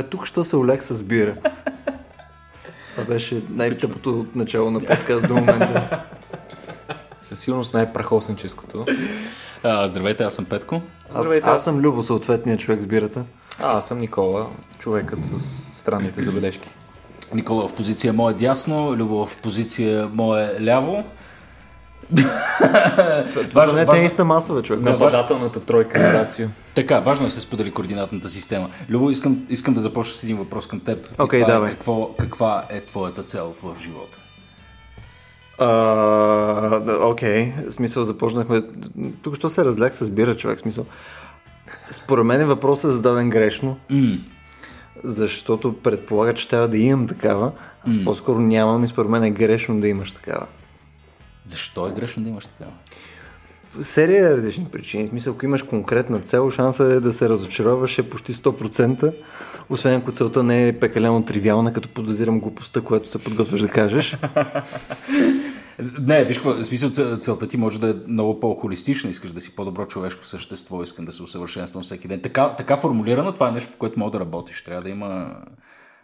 [0.00, 1.34] Добре, тук що се олег с бира.
[2.90, 6.04] Това беше най-тъпото начало на подкаст до момента.
[7.18, 8.84] Със сигурност най-прахосническото.
[9.62, 10.74] А, здравейте, аз съм Петко.
[11.08, 13.24] Аз, Здравейте, аз аз- съм Любо, съответният човек с бирата.
[13.58, 14.46] А, аз съм Никола,
[14.78, 15.38] човекът с
[15.78, 16.70] странните забележки.
[17.34, 21.04] Никола в позиция мое дясно, Любо в позиция мое ляво.
[23.50, 24.82] Това не е тенисна масова, човек.
[24.82, 26.48] Нападателната тройка на Рацио.
[26.74, 28.70] Така, важно е да се сподели координатната система.
[28.88, 31.08] Любо, искам, искам да започна с един въпрос към теб.
[31.16, 31.70] Това е давай.
[31.70, 34.18] Какво, каква е твоята цел в живота?
[37.02, 38.62] Окей, в смисъл започнахме.
[39.22, 40.86] Тук що се разлях с бира, човек, смисъл.
[41.90, 44.18] Според мен въпросът е зададен грешно, М,
[45.04, 47.52] защото предполага, че трябва да имам такава.
[47.88, 50.46] Аз по-скоро нямам и според мен е грешно да имаш такава.
[51.44, 52.72] Защо е грешно да имаш такава?
[53.80, 55.04] Серия различни причини.
[55.04, 59.14] В смисъл, ако имаш конкретна цел, шанса е да се разочароваш е почти 100%,
[59.70, 64.16] освен ако целта не е пекалено тривиална, като подозирам глупостта, която се подготвяш да кажеш.
[66.00, 69.40] Не, виж какво, в смисъл цел- целта ти може да е много по-холистична, искаш да
[69.40, 72.20] си по-добро човешко същество, искам да се усъвършенствам всеки ден.
[72.20, 74.64] Така, така формулирана, това е нещо, по което мога да работиш.
[74.64, 75.36] Трябва да има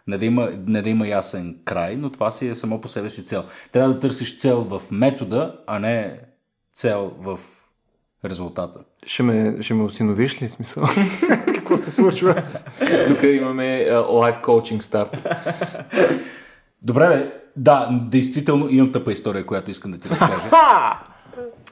[0.07, 3.09] не да, има, не да има ясен край, но това си е само по себе
[3.09, 3.43] си цел.
[3.71, 6.19] Трябва да търсиш цел в метода, а не
[6.73, 7.39] цел в
[8.25, 8.79] резултата.
[9.05, 10.85] Ще ме, ще ме осиновиш ли, смисъл?
[11.45, 12.43] Какво се случва?
[13.07, 15.27] Тук имаме лайф коучинг старт.
[16.81, 20.49] Добре, да, действително имам тъпа история, която искам да ти разкажа.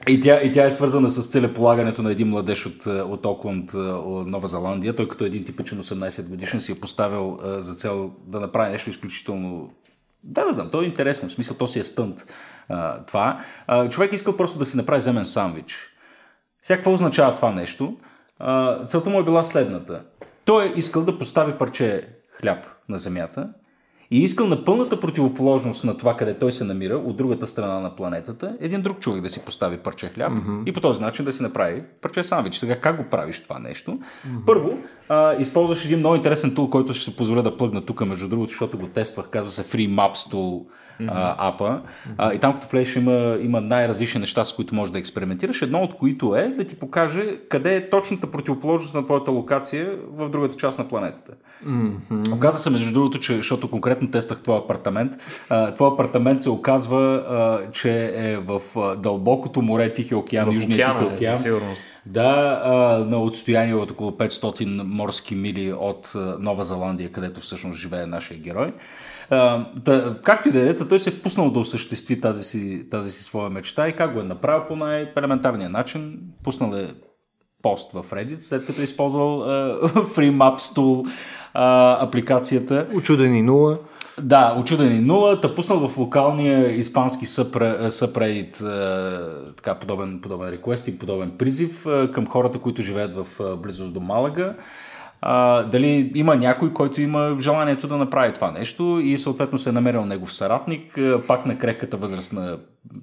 [0.08, 3.74] И тя, и тя е свързана с целеполагането на един младеж от, е, от Окланд,
[3.74, 4.94] е, от Нова Зеландия.
[4.94, 8.90] Той като един типичен 18 годишен си е поставил е, за цел да направи нещо
[8.90, 9.70] изключително
[10.24, 12.24] да, да знам, то е интересно, в смисъл то си е стънт
[13.06, 13.40] това.
[13.90, 15.88] Човек искал просто да си направи земен сандвич.
[16.62, 17.96] Сега какво означава това нещо?
[18.86, 20.04] Целта му е била следната.
[20.44, 23.48] Той е искал да постави парче хляб на земята
[24.10, 27.96] и искал на пълната противоположност на това, къде той се намира, от другата страна на
[27.96, 30.62] планетата, един друг човек да си постави парче хляб mm-hmm.
[30.66, 32.54] и по този начин да си направи парче сандвич.
[32.54, 33.90] Сега как го правиш това нещо?
[33.90, 34.44] Mm-hmm.
[34.46, 34.78] Първо,
[35.08, 38.48] а, използваш един много интересен тул, който ще се позволя да плъгна тук, между другото,
[38.48, 40.64] защото го тествах, казва се Free Maps Tool
[41.08, 41.80] а, апа.
[42.18, 45.62] А, и там като влезеш има, има най-различни неща, с които можеш да експериментираш.
[45.62, 50.28] Едно от които е да ти покаже къде е точната противоположност на твоята локация в
[50.28, 51.32] другата част на планетата.
[51.66, 52.34] Mm-hmm.
[52.34, 55.12] Оказа се, между другото, че, защото конкретно тестах твой апартамент,
[55.48, 58.60] а, твой апартамент се оказва, а, че е в
[58.98, 61.34] дълбокото море, Тихия океан, Южния Тихи океана, океан.
[61.34, 61.82] със сигурност.
[62.06, 68.06] Да, а, на отстояние от около 500 морски мили от Нова Зеландия, където всъщност живее
[68.06, 68.72] нашия герой.
[69.30, 73.12] А, та, както и да е, той се е впуснал да осъществи тази си, тази
[73.12, 76.18] си своя мечта и как го е направил по най-елементарния начин.
[76.44, 76.94] Пуснал е
[77.62, 79.46] пост в Reddit, след като е използвал а,
[79.88, 81.10] Free Maps Tool
[81.54, 82.86] а, апликацията.
[82.94, 83.78] Очудени нула.
[84.22, 87.26] Да, очудени нула, та пуснал в локалния испански
[87.90, 88.62] съпредит
[89.56, 93.92] така подобен, подобен реквест и подобен призив а, към хората, които живеят в а, близост
[93.92, 94.54] до Малага.
[95.20, 99.72] А, дали има някой, който има желанието да направи това нещо и съответно се е
[99.72, 102.58] намерил негов съратник, пак на крехката възраст на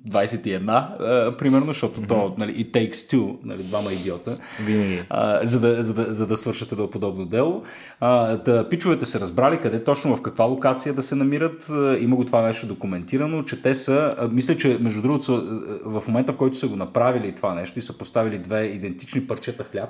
[0.09, 0.69] 21,
[0.99, 2.07] а, примерно, защото mm-hmm.
[2.07, 5.03] то, нали, it takes two, нали, двама идиота, Винаги.
[5.09, 7.63] а, за, да, за, да, за да свършат едно подобно дело.
[7.99, 11.71] А, да, пичовете се разбрали къде точно, в каква локация да се намират.
[11.99, 15.43] Има го това нещо документирано, че те са, а, мисля, че между другото,
[15.85, 19.63] в момента в който са го направили това нещо и са поставили две идентични парчета
[19.63, 19.89] хляб,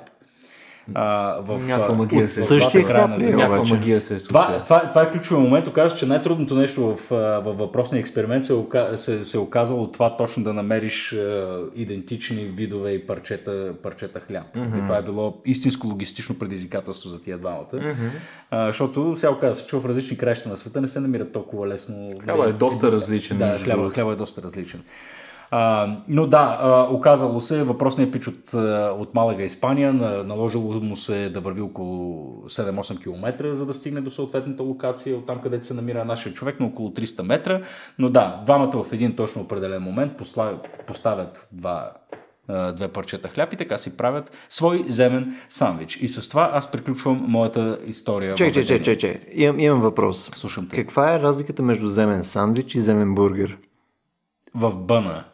[0.94, 3.30] а, в, Някаква магия от се е същия край на ли е?
[3.30, 5.68] Някаква магия се е Това, това, това е ключовия момент.
[5.68, 7.10] Оказва, че най-трудното нещо в,
[7.44, 8.54] във въпросния експеримент се,
[8.94, 14.54] се, се е оказало това точно да намериш а, идентични видове и парчета, парчета хляб.
[14.54, 14.80] Mm-hmm.
[14.80, 17.72] И това е било истинско логистично предизвикателство за тия двамата.
[17.72, 18.10] Mm-hmm.
[18.50, 22.08] А, защото сега оказва че в различни краища на света не се намират толкова лесно.
[22.24, 23.38] Хляба е доста различен.
[23.38, 24.82] Да, хляба, хляба е доста различен.
[25.56, 28.54] А, но да, а, оказало се, въпросният пич от,
[29.00, 34.00] от Малага, Испания, на, наложило му се да върви около 7-8 км, за да стигне
[34.00, 37.62] до съответната локация, от там където се намира нашия човек, на около 300 метра.
[37.98, 41.92] Но да, двамата в един точно определен момент посла- поставят два
[42.76, 45.96] две парчета хляб и така си правят свой земен сандвич.
[45.96, 48.34] И с това аз приключвам моята история.
[48.34, 48.96] Чек, чек, чек, въведение.
[48.96, 49.28] чек, чек.
[49.32, 50.30] Имам, имам въпрос.
[50.34, 50.76] Слушам те.
[50.76, 53.58] Каква е разликата между земен сандвич и земен бургер?
[54.54, 55.24] В бъна.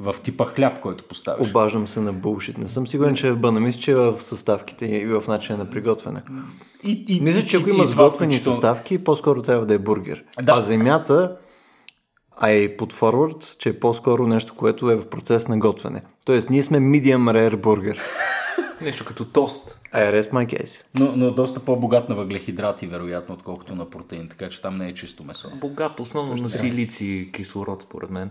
[0.00, 1.48] В типа хляб, който поставяш.
[1.48, 2.58] Обаждам се на булшит.
[2.58, 3.60] Не съм сигурен, че е в бъна.
[3.60, 6.22] Мисля, че е в съставките и в начина на приготвяне.
[6.84, 10.24] И, и, Мисля, че ако има сготвени включително- съставки, по-скоро трябва да е бургер.
[10.42, 10.52] Да.
[10.52, 11.36] А земята,
[12.36, 16.02] а и под форвард, че е по-скоро нещо, което е в процес на готвене.
[16.24, 18.00] Тоест, ние сме medium rare бургер.
[18.80, 19.78] Нещо като тост.
[19.94, 20.82] I rest my case.
[20.94, 24.94] Но, но доста по-богат на въглехидрати, вероятно, отколкото на протеин, така че там не е
[24.94, 25.50] чисто месо.
[25.54, 28.30] Богат, основно на силици и кислород, според мен.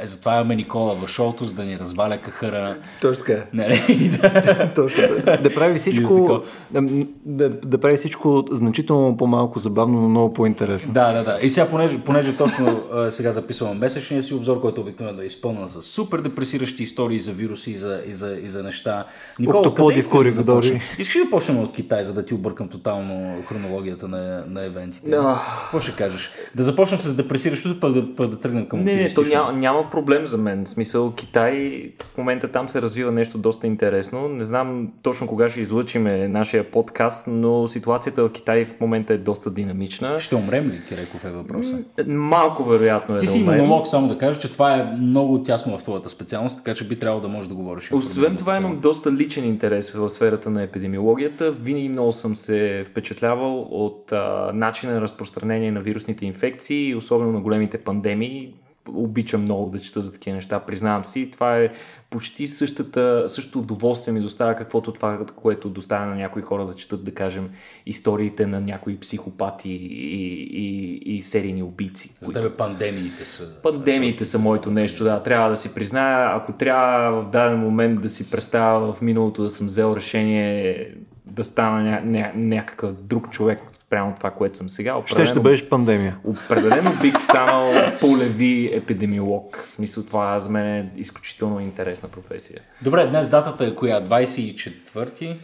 [0.00, 2.76] Е, затова имаме Никола в шоуто, за да ни разваля кахъра.
[3.00, 3.44] Точно така.
[3.52, 4.10] Нали?
[4.22, 4.72] Да.
[4.74, 5.02] Точно.
[5.24, 6.82] Да, да прави всичко, да,
[7.24, 10.92] да, да прави всичко значително по-малко забавно, но много по-интересно.
[10.92, 11.38] Да, да, да.
[11.42, 15.82] И сега, понеже, понеже точно сега записвам месечния си обзор, който обикновено е изпълнен с
[15.82, 19.04] супер депресиращи истории за вируси и за, и за, и за неща.
[19.46, 20.80] Октоподи къде искаш скоро започнем?
[20.98, 25.10] Искаш ли да почнем от Китай, за да ти объркам тотално хронологията на, на евентите?
[25.10, 25.40] Да.
[25.62, 26.30] Какво ще кажеш?
[26.54, 29.52] Да започнем с депресиращото, пък да, пък да тръгнем към Не, не, то оптимистично.
[29.52, 30.64] няма, няма проблем за мен.
[30.64, 31.82] В смисъл, Китай
[32.14, 34.28] в момента там се развива нещо доста интересно.
[34.28, 39.18] Не знам точно кога ще излъчиме нашия подкаст, но ситуацията в Китай в момента е
[39.18, 40.18] доста динамична.
[40.18, 41.82] Ще умрем ли, Киреков е въпроса?
[42.06, 45.78] Малко вероятно е Ти да си имунолог, само да кажа, че това е много тясно
[45.78, 47.92] в твоята специалност, така че би трябвало да можеш да говориш.
[47.92, 51.52] Освен това имам доста личен интерес в сферата на епидемиологията.
[51.52, 57.40] Винаги много съм се впечатлявал от а, начина на разпространение на вирусните инфекции, особено на
[57.40, 58.54] големите пандемии.
[58.88, 61.30] Обичам много да чета за такива неща, признавам си.
[61.30, 61.70] Това е
[62.10, 67.04] почти същата, същото удоволствие ми доставя, каквото това, което доставя на някои хора да четат,
[67.04, 67.50] да кажем,
[67.86, 72.14] историите на някои психопати и, и, и серийни убийци.
[72.20, 73.54] За тебе пандемиите са...
[73.62, 75.22] Пандемиите са моето нещо, да.
[75.22, 79.50] Трябва да си призная, ако трябва в даден момент да си представя в миналото да
[79.50, 80.94] съм взел решение
[81.26, 83.60] да стана ня, ня, някакъв друг човек
[83.92, 86.16] спрямо това, което съм сега, Ще ще бъдеш пандемия.
[86.24, 89.56] определено бих станал полеви епидемиолог.
[89.66, 92.60] В смисъл това за мен е изключително интересна професия.
[92.82, 94.00] Добре, днес датата е коя?
[94.00, 95.36] 24-ти?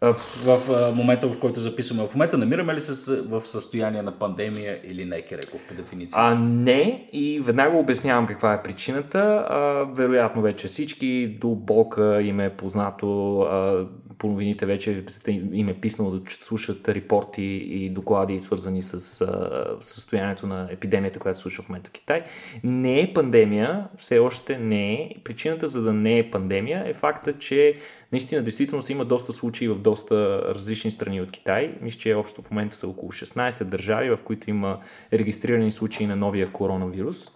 [0.00, 0.14] А,
[0.44, 2.06] В момента, в който записваме.
[2.06, 6.18] В момента намираме ли се в състояние на пандемия или не, Киреков, по дефиниция?
[6.20, 9.46] А не, и веднага обяснявам каква е причината.
[9.50, 9.58] А,
[9.94, 13.86] вероятно вече всички до болка им е познато, а,
[14.18, 15.04] по новините вече
[15.52, 21.38] им е писнало да слушат репорти и доклади, свързани с а, състоянието на епидемията, която
[21.38, 22.24] се случва в момента в Китай.
[22.64, 25.10] Не е пандемия, все още не е.
[25.24, 27.76] Причината за да не е пандемия е факта, че
[28.12, 31.74] наистина действително се има доста случаи в доста различни страни от Китай.
[31.80, 34.78] Мисля, че общо в момента са около 16 държави, в които има
[35.12, 37.30] регистрирани случаи на новия коронавирус.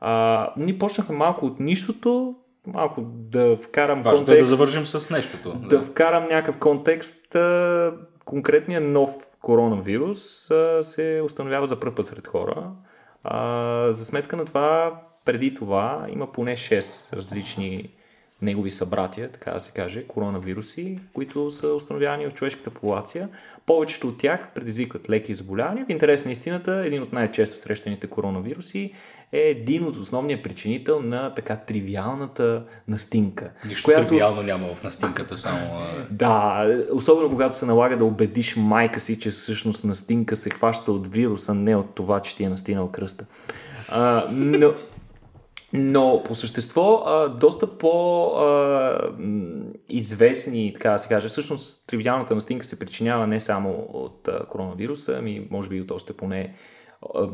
[0.00, 2.34] А, ние почнахме малко от нищото,
[2.66, 4.50] малко да вкарам Важното е контекст.
[4.50, 5.52] да завършим с нещото.
[5.52, 7.36] Да вкарам някакъв контекст.
[8.24, 10.48] Конкретният нов коронавирус
[10.80, 12.70] се установява за първ път сред хора.
[13.92, 17.94] За сметка на това, преди това има поне 6 различни
[18.42, 23.28] негови събратия, така да се каже, коронавируси, които са установявани в човешката популация.
[23.66, 25.86] Повечето от тях предизвикват леки заболявания.
[25.86, 28.92] В интерес на истината, един от най-често срещаните коронавируси
[29.32, 33.52] е един от основния причинител на така тривиалната настинка.
[33.66, 35.60] Нищо тривиално няма в настинката, само...
[36.10, 41.06] Да, особено когато се налага да убедиш майка си, че всъщност настинка се хваща от
[41.06, 43.26] вируса, не от това, че ти е настинал кръста.
[43.88, 44.74] А, но,
[45.72, 53.26] но по същество, а, доста по-известни, така да се каже, всъщност тривиалната настинка се причинява
[53.26, 56.54] не само от а, коронавируса, ами може би от още поне
[57.14, 57.28] а,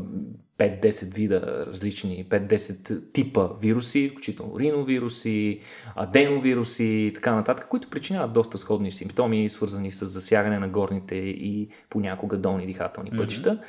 [0.59, 5.61] 5-10 вида различни, 5-10 типа вируси, включително риновируси,
[5.95, 11.69] аденовируси и така нататък, които причиняват доста сходни симптоми, свързани с засягане на горните и
[11.91, 13.61] понякога долни дихателни пътища.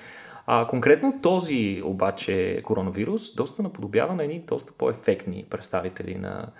[0.50, 6.52] А, конкретно този обаче коронавирус доста наподобява на едни доста по-ефектни представители на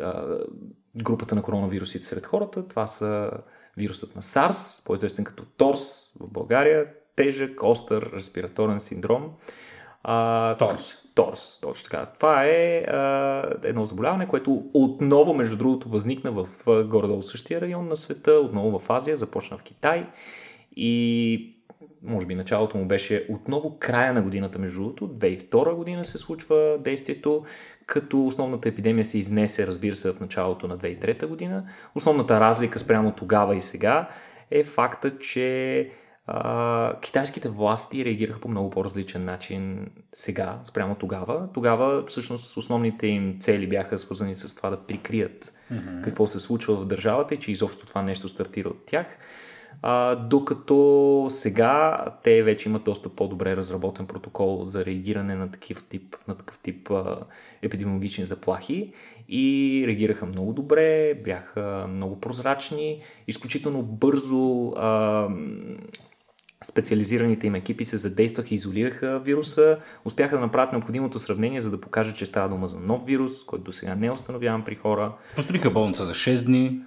[0.00, 0.38] а,
[0.96, 2.68] групата на коронавирусите сред хората.
[2.68, 3.30] Това са
[3.76, 6.86] вирусът на SARS, по-известен като ТОРС в България,
[7.16, 9.32] тежък, остър респираторен синдром.
[10.02, 11.02] А, Торс.
[11.14, 12.06] ТОРС, точно така.
[12.06, 17.96] Това е а, едно заболяване, което отново, между другото, възникна в горе-долу същия район на
[17.96, 20.10] света, отново в Азия, започна в Китай
[20.76, 21.55] и
[22.02, 26.76] може би началото му беше отново края на годината, между другото, 2002 година се случва
[26.80, 27.44] действието,
[27.86, 31.64] като основната епидемия се изнесе, разбира се, в началото на 2003 година.
[31.94, 34.08] Основната разлика спрямо тогава и сега
[34.50, 35.90] е факта, че
[36.26, 41.48] а, китайските власти реагираха по много по-различен начин сега, спрямо тогава.
[41.54, 46.02] Тогава всъщност основните им цели бяха свързани с това да прикрият mm-hmm.
[46.02, 49.06] какво се случва в държавата и че изобщо това нещо стартира от тях.
[49.88, 56.16] А, докато сега те вече имат доста по-добре разработен протокол за реагиране на такив тип,
[56.28, 57.18] на такъв тип а,
[57.62, 58.92] епидемиологични заплахи
[59.28, 65.28] и реагираха много добре, бяха много прозрачни, изключително бързо а,
[66.64, 71.80] специализираните им екипи се задействаха и изолираха вируса, успяха да направят необходимото сравнение, за да
[71.80, 75.12] покажат, че става дума за нов вирус, който до сега не е установяван при хора.
[75.36, 76.80] Построиха болница за 6 дни.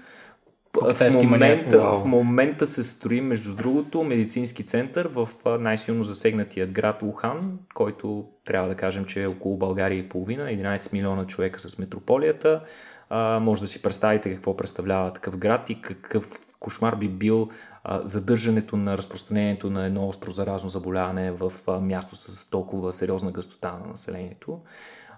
[0.74, 7.60] В момента, в момента се строи, между другото, медицински център в най-силно засегнатия град Ухан,
[7.74, 12.62] който трябва да кажем, че е около България и половина, 11 милиона човека с метрополията.
[13.10, 17.50] А, може да си представите какво представлява такъв град и какъв кошмар би бил
[17.84, 23.32] а, задържането на разпространението на едно остро заразно заболяване в а, място с толкова сериозна
[23.32, 24.60] гъстота на населението.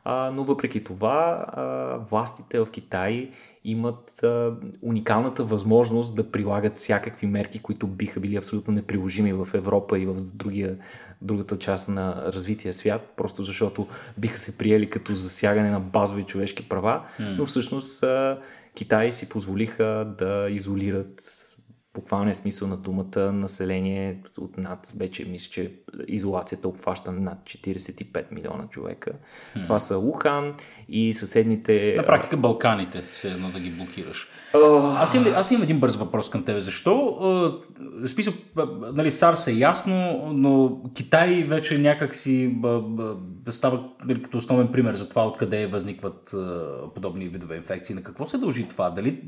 [0.04, 1.64] А, но въпреки това, а,
[2.10, 3.32] властите в Китай
[3.64, 10.00] имат а, уникалната възможност да прилагат всякакви мерки, които биха били абсолютно неприложими в Европа
[10.00, 10.78] и в другия,
[11.22, 13.88] другата част на развития свят, просто защото
[14.18, 17.38] биха се приели като засягане на базови човешки права, mm.
[17.38, 18.40] но всъщност а,
[18.76, 21.41] Китай си позволиха да изолират
[21.94, 25.74] буквалния смисъл на думата население от над, вече мисля, че
[26.08, 29.12] изолацията обхваща над 45 милиона човека.
[29.12, 29.64] Hmm.
[29.64, 30.54] Това са Ухан
[30.90, 31.94] и съседните...
[31.98, 34.30] На практика Балканите, все едно да ги блокираш.
[34.54, 34.96] Uh...
[34.98, 36.60] Аз, имам, аз имам един бърз въпрос към тебе.
[36.60, 36.92] Защо?
[36.92, 38.34] Uh, смисъл,
[38.94, 42.56] нали, САРС е ясно, но Китай вече някак си
[43.50, 46.36] става нали, като основен пример за това откъде възникват
[46.96, 47.96] подобни видове инфекции.
[47.96, 48.90] На какво се дължи това?
[48.90, 49.24] Дали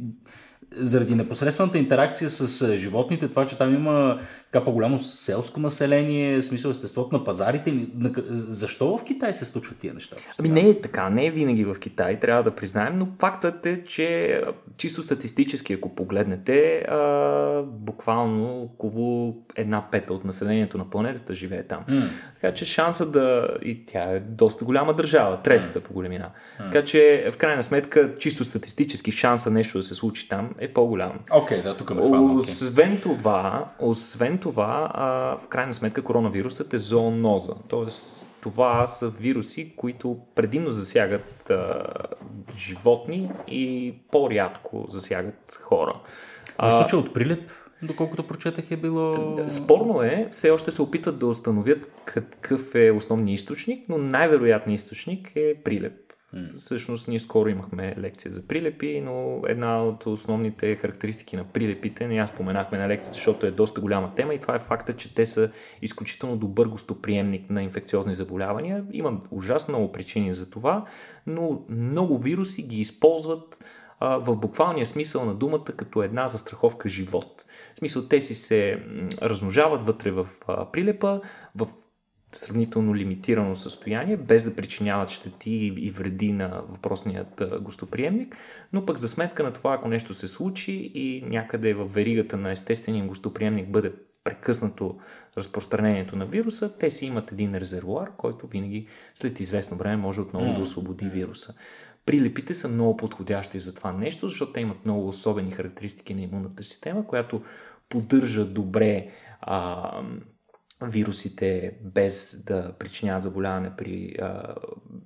[0.75, 4.19] заради непосредствената интеракция с животните, това, че там има
[4.51, 7.87] така по-голямо селско население, в смисъл естеството на пазарите,
[8.29, 10.15] защо в Китай се случват тия неща?
[10.39, 13.83] Ами не е така, не е винаги в Китай, трябва да признаем, но фактът е,
[13.83, 14.41] че
[14.77, 21.85] чисто статистически, ако погледнете, а, буквално около една пета от населението на планетата живее там.
[21.89, 22.07] Mm.
[22.41, 23.47] Така че шанса да...
[23.61, 25.83] И тя е доста голяма държава, третата mm.
[25.83, 26.29] по големина.
[26.59, 26.71] Mm.
[26.71, 31.19] Така че, в крайна сметка, чисто статистически шанса нещо да се случи там е по-голям.
[31.31, 32.41] Окей, okay, да, тук ме хвана.
[32.43, 37.53] Освен това, освен това а, в крайна сметка коронавирусът е зооноза.
[37.67, 41.83] Тоест, това са вируси, които предимно засягат а,
[42.57, 45.95] животни и по-рядко засягат хора.
[46.59, 49.37] В случай от прилеп, доколкото прочетах е било...
[49.47, 55.31] Спорно е, все още се опитват да установят какъв е основният източник, но най-вероятният източник
[55.35, 56.02] е прилеп.
[56.35, 56.57] Mm.
[56.57, 62.17] Всъщност ние скоро имахме лекция за прилепи, но една от основните характеристики на прилепите, не
[62.17, 65.25] аз споменахме на лекцията, защото е доста голяма тема и това е факта, че те
[65.25, 68.85] са изключително добър гостоприемник на инфекциозни заболявания.
[68.91, 70.85] Има ужасно много причини за това,
[71.27, 73.65] но много вируси ги използват
[74.01, 77.45] в буквалния смисъл на думата като една застраховка живот.
[77.75, 78.83] В смисъл те си се
[79.21, 80.27] размножават вътре в
[80.73, 81.21] прилепа,
[81.55, 81.67] в
[82.35, 88.37] сравнително лимитирано състояние, без да причиняват щети и вреди на въпросният гостоприемник,
[88.73, 92.51] но пък за сметка на това, ако нещо се случи и някъде в веригата на
[92.51, 94.97] естествения гостоприемник бъде прекъснато
[95.37, 100.53] разпространението на вируса, те си имат един резервуар, който винаги след известно време може отново
[100.53, 101.53] да освободи вируса.
[102.05, 106.63] Прилепите са много подходящи за това нещо, защото те имат много особени характеристики на имунната
[106.63, 107.41] система, която
[107.89, 109.07] поддържа добре
[109.41, 110.01] а,
[110.89, 114.55] вирусите без да причиняват заболяване при а,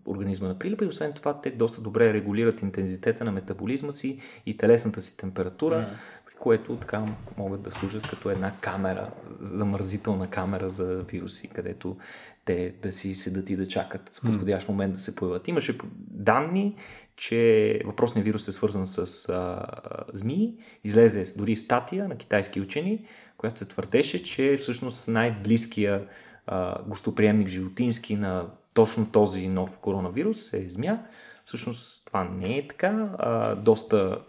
[0.05, 4.57] организма на прилепа и освен това те доста добре регулират интензитета на метаболизма си и
[4.57, 6.25] телесната си температура, mm.
[6.25, 7.05] при което така
[7.38, 11.98] могат да служат като една камера, замързителна камера за вируси, където
[12.46, 15.48] те да си седат и да чакат с подходящ момент да се появят.
[15.48, 16.75] Имаше данни,
[17.15, 19.65] че въпросният вирус е свързан с а,
[20.13, 20.53] змии.
[20.84, 23.05] Излезе дори статия на китайски учени,
[23.38, 26.08] която се твърдеше, че е всъщност най-близкия
[26.48, 31.06] а, гостоприемник животински на точно този нов коронавирус е змия.
[31.46, 33.10] Всъщност това не е така.
[33.20, 34.20] А, доста,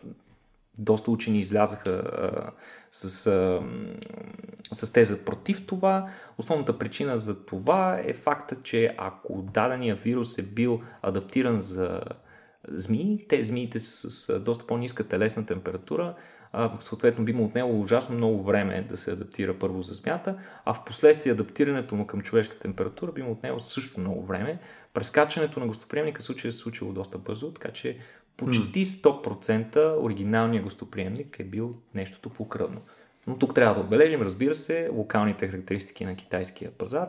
[0.78, 2.50] доста учени излязаха а,
[2.90, 3.62] с, а,
[4.72, 6.10] с теза против това.
[6.38, 12.00] Основната причина за това е факта, че ако дадения вирус е бил адаптиран за
[12.68, 16.14] змии, те змиите са с доста по-ниска телесна температура,
[16.80, 20.84] съответно би му отнело ужасно много време да се адаптира първо за змията, а в
[20.84, 24.58] последствие адаптирането му към човешка температура би му отнело също много време.
[24.94, 27.98] Прескачането на гостоприемника случай се случило доста бързо, така че
[28.36, 32.80] почти 100% оригиналният гостоприемник е бил нещото покръвно.
[33.26, 37.08] Но тук трябва да отбележим, разбира се, локалните характеристики на китайския пазар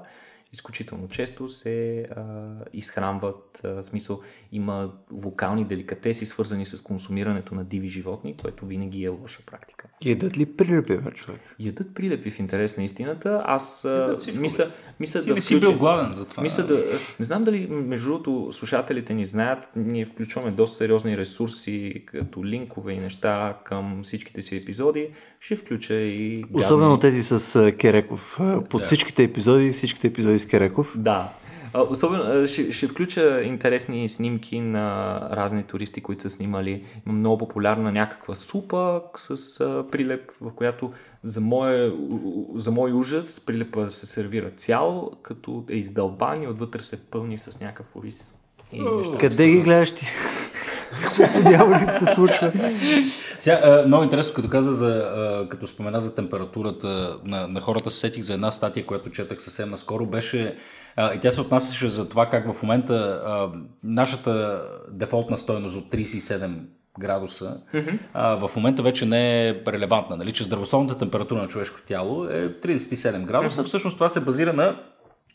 [0.54, 2.24] изключително често се а,
[2.74, 4.92] изхранват, а, смисъл има
[5.24, 9.88] локални деликатеси, свързани с консумирането на диви животни, което винаги е лоша практика.
[10.06, 11.42] Ядат ли прилепи, бе, човек?
[11.60, 13.42] Ядат прилепи в интерес на истината.
[13.46, 16.44] Аз а, мисля, мисля Ти да не си бил гладен за това.
[16.44, 16.84] Мисля да,
[17.20, 22.94] не знам дали между другото слушателите ни знаят, ние включваме доста сериозни ресурси, като линкове
[22.94, 25.10] и неща към всичките си епизоди.
[25.40, 26.46] Ще включа и...
[26.54, 28.40] Особено тези с Кереков.
[28.70, 28.86] Под да.
[28.86, 30.96] всичките епизоди, всичките епизоди с Кереков.
[30.98, 31.30] Да.
[31.90, 36.86] Особено ще, ще включа интересни снимки на разни туристи, които са снимали.
[37.08, 40.92] Има много популярна някаква супа с а, прилеп, в която
[41.24, 41.94] за мой,
[42.56, 47.60] за мой ужас прилепа се сервира цял, като е издълбан и отвътре се пълни с
[47.60, 48.34] някакъв ориз.
[48.72, 49.18] И неща.
[49.18, 50.06] Къде ги гледаш ти?
[50.92, 52.52] Какво ли се случва?
[53.40, 58.24] Сега, много интересно, като каза за, като спомена за температурата на, на хората, се сетих
[58.24, 60.58] за една статия, която четах съвсем наскоро, беше
[61.16, 63.22] и тя се отнасяше за това как в момента
[63.84, 66.50] нашата дефолтна стойност от 37
[67.00, 68.00] градуса, mm-hmm.
[68.14, 70.18] а, в момента вече не е релевантна.
[70.18, 70.32] Нали?
[70.32, 73.62] Че здравословната температура на човешкото тяло е 37 градуса.
[73.62, 73.66] Mm-hmm.
[73.66, 74.80] Всъщност това се базира на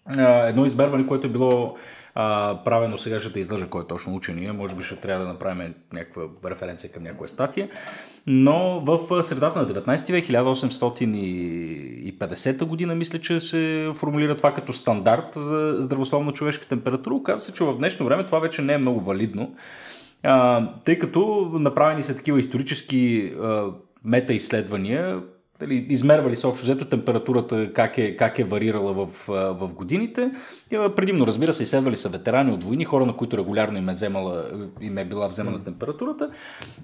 [0.07, 1.77] а, едно измерване, което е било
[2.15, 5.33] а, правено сега ще те излъжа кой е точно учения, може би ще трябва да
[5.33, 7.69] направим някаква референция към някоя статия,
[8.27, 15.35] но в средата на 19 век, 1850 година, мисля, че се формулира това като стандарт
[15.35, 17.15] за здравословна човешка температура.
[17.15, 19.55] Оказва се, че в днешно време това вече не е много валидно,
[20.23, 23.67] а, тъй като направени са такива исторически а,
[24.05, 25.23] мета-изследвания,
[25.65, 30.31] дали, измервали се общо взето температурата, как е, как е варирала в, в годините.
[30.71, 33.93] И, предимно, разбира се, изследвали са ветерани от войни, хора, на които регулярно им е,
[33.93, 34.45] вземала,
[34.81, 36.31] им е била вземана температурата.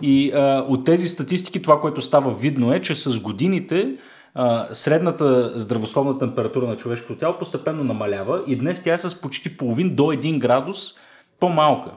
[0.03, 3.97] И а, от тези статистики това, което става видно е, че с годините
[4.35, 9.57] а, средната здравословна температура на човешкото тяло постепенно намалява и днес тя е с почти
[9.57, 10.95] половин до 1 градус
[11.41, 11.91] по-малка.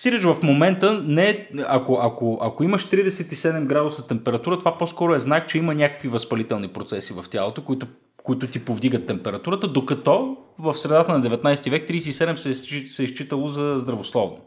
[0.00, 5.48] Сиреч в момента, не, ако, ако, ако имаш 37 градуса температура, това по-скоро е знак,
[5.48, 7.86] че има някакви възпалителни процеси в тялото, които,
[8.22, 12.54] които ти повдигат температурата, докато в средата на 19 век 37 се, е
[12.88, 14.38] се е изчитало за здравословно.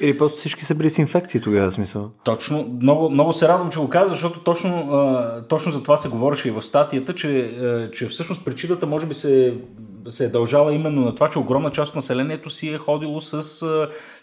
[0.00, 2.10] Или просто всички са били с инфекции тогава, смисъл.
[2.24, 2.78] Точно.
[2.82, 4.88] Много, много се радвам, че го каза, защото точно,
[5.48, 7.50] точно за това се говореше и в статията, че,
[7.92, 9.54] че всъщност причината може би се,
[10.08, 13.62] се е дължала именно на това, че огромна част от населението си е ходило с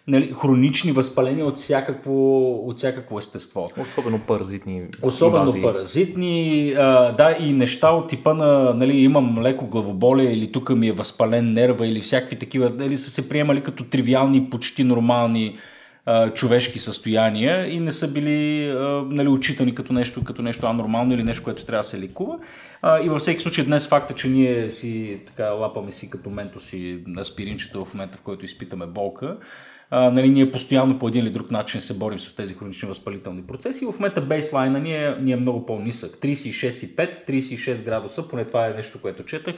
[0.09, 3.69] нали, хронични възпаления от всякакво, от всякакво естество.
[3.81, 4.81] Особено паразитни.
[5.01, 5.63] Особено инвазии.
[5.63, 10.87] паразитни, а, да, и неща от типа на, нали, имам леко главоболие или тук ми
[10.87, 15.57] е възпален нерва или всякакви такива, нали, са се приемали като тривиални, почти нормални
[16.05, 21.13] а, човешки състояния и не са били а, нали, отчитани като нещо, като нещо анормално
[21.13, 22.39] или нещо, което трябва да се ликува.
[22.81, 26.59] А, и във всеки случай днес факта, че ние си така лапаме си като менто
[26.59, 29.37] си на спиринчета в момента, в който изпитаме болка,
[29.91, 33.41] а, нали, ние постоянно по един или друг начин се борим с тези хронични възпалителни
[33.41, 33.86] процеси.
[33.86, 36.17] В момента бейслайна ни е, ни е много по-нисък.
[36.17, 39.56] 36,5, 36 градуса, поне това е нещо, което четах,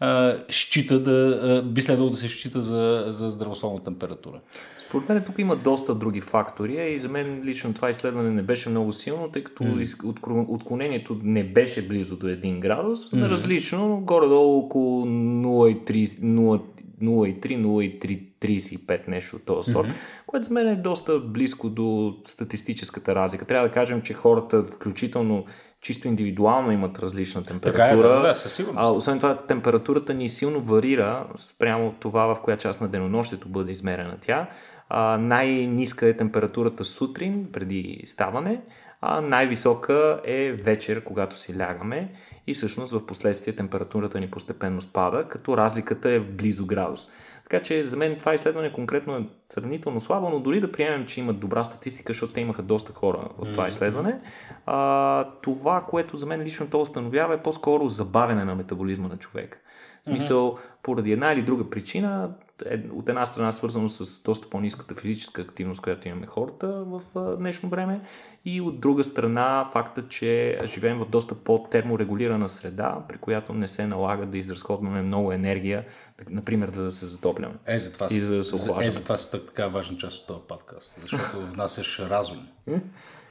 [0.00, 4.40] а, счита да, а, би следвало да се счита за, за здравословна температура.
[4.88, 8.68] Според мен тук има доста други фактори и за мен лично това изследване не беше
[8.68, 10.44] много силно, тъй като mm.
[10.48, 13.28] отклонението не беше близо до 1 градус, mm.
[13.28, 16.62] различно, горе-долу около 0,3,
[17.04, 20.26] 0,3-0,35 нещо от този сорт, mm-hmm.
[20.26, 23.44] което за мен е доста близко до статистическата разлика.
[23.44, 25.44] Трябва да кажем, че хората, включително
[25.84, 27.86] чисто индивидуално имат различна температура.
[27.86, 28.84] Така е, да, да, със сигурност.
[28.84, 33.72] А, освен това, температурата ни силно варира спрямо това, в коя част на денонощието бъде
[33.72, 34.48] измерена тя.
[34.88, 38.60] А, най-ниска е температурата сутрин, преди ставане,
[39.06, 42.12] а най-висока е вечер, когато си лягаме
[42.46, 47.08] и всъщност в последствие температурата ни постепенно спада, като разликата е близо градус.
[47.42, 51.20] Така че за мен това изследване конкретно е сравнително слабо, но дори да приемем, че
[51.20, 54.20] имат добра статистика, защото те имаха доста хора в това изследване,
[54.66, 59.58] а, това, което за мен лично то установява е по-скоро забавяне на метаболизма на човека.
[60.04, 62.30] В смисъл, поради една или друга причина,
[62.66, 67.00] е, от една страна свързано с доста по-низката физическа активност, която имаме хората в
[67.38, 68.00] днешно време
[68.44, 73.86] и от друга страна факта, че живеем в доста по-терморегулирана среда, при която не се
[73.86, 75.84] налага да изразходваме много енергия,
[76.30, 77.54] например, за да се затопляме.
[77.66, 78.86] Е, за това, и за да се охлаждаме.
[78.86, 82.38] Е, за това си така важна част от този подкаст, защото внасяш разум.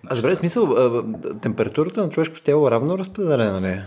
[0.08, 0.76] А добре, смисъл,
[1.42, 3.86] температурата на човешкото тяло равно разпределена ли е?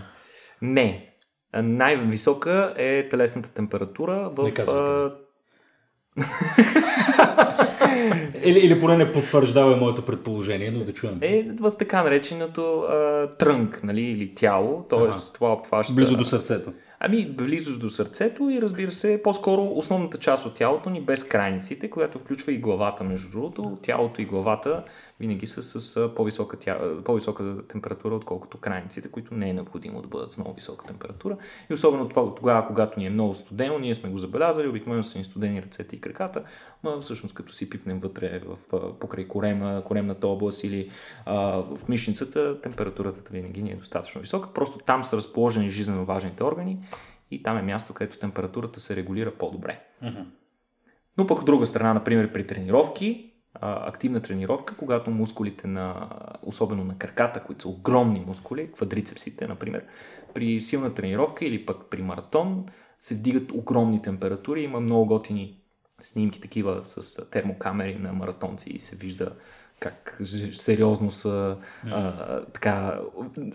[0.61, 1.06] Не.
[1.53, 4.51] Най-висока е телесната температура в
[8.43, 11.17] или, или поне не потвърждава моето предположение, но да чуем.
[11.21, 15.33] Е в така нареченото а, трънк, нали, или тяло, т.е.
[15.33, 15.93] това обхваща...
[15.93, 16.73] Близо до сърцето.
[16.99, 21.89] Ами, близо до сърцето и разбира се, по-скоро основната част от тялото ни без крайниците,
[21.89, 23.77] която включва и главата, между другото.
[23.81, 24.83] Тялото и главата
[25.19, 30.31] винаги са с по-висока, тя, по-висока температура, отколкото крайниците, които не е необходимо да бъдат
[30.31, 31.37] с много висока температура.
[31.69, 35.17] И особено това, тогава, когато ни е много студено, ние сме го забелязали, обикновено са
[35.17, 36.43] ни студени ръцете и краката,
[36.83, 38.57] но всъщност като си пипнем вътре в,
[38.99, 40.89] покрай корема, коремната област или
[41.25, 41.35] а,
[41.75, 44.53] в мишницата, температурата винаги ни е достатъчно висока.
[44.53, 46.79] Просто там са разположени жизненно важните органи
[47.31, 49.81] и там е място, където температурата се регулира по-добре.
[51.17, 53.26] Но пък от друга страна, например, при тренировки,
[53.61, 56.09] активна тренировка, когато мускулите на,
[56.43, 59.83] особено на краката, които са огромни мускули, квадрицепсите, например,
[60.33, 62.65] при силна тренировка или пък при маратон
[62.99, 64.61] се вдигат огромни температури.
[64.61, 65.59] Има много готини
[66.01, 69.35] снимки такива с термокамери на маратонци и се вижда
[69.79, 70.17] как
[70.53, 71.55] сериозно са
[71.91, 72.13] а,
[72.53, 72.99] така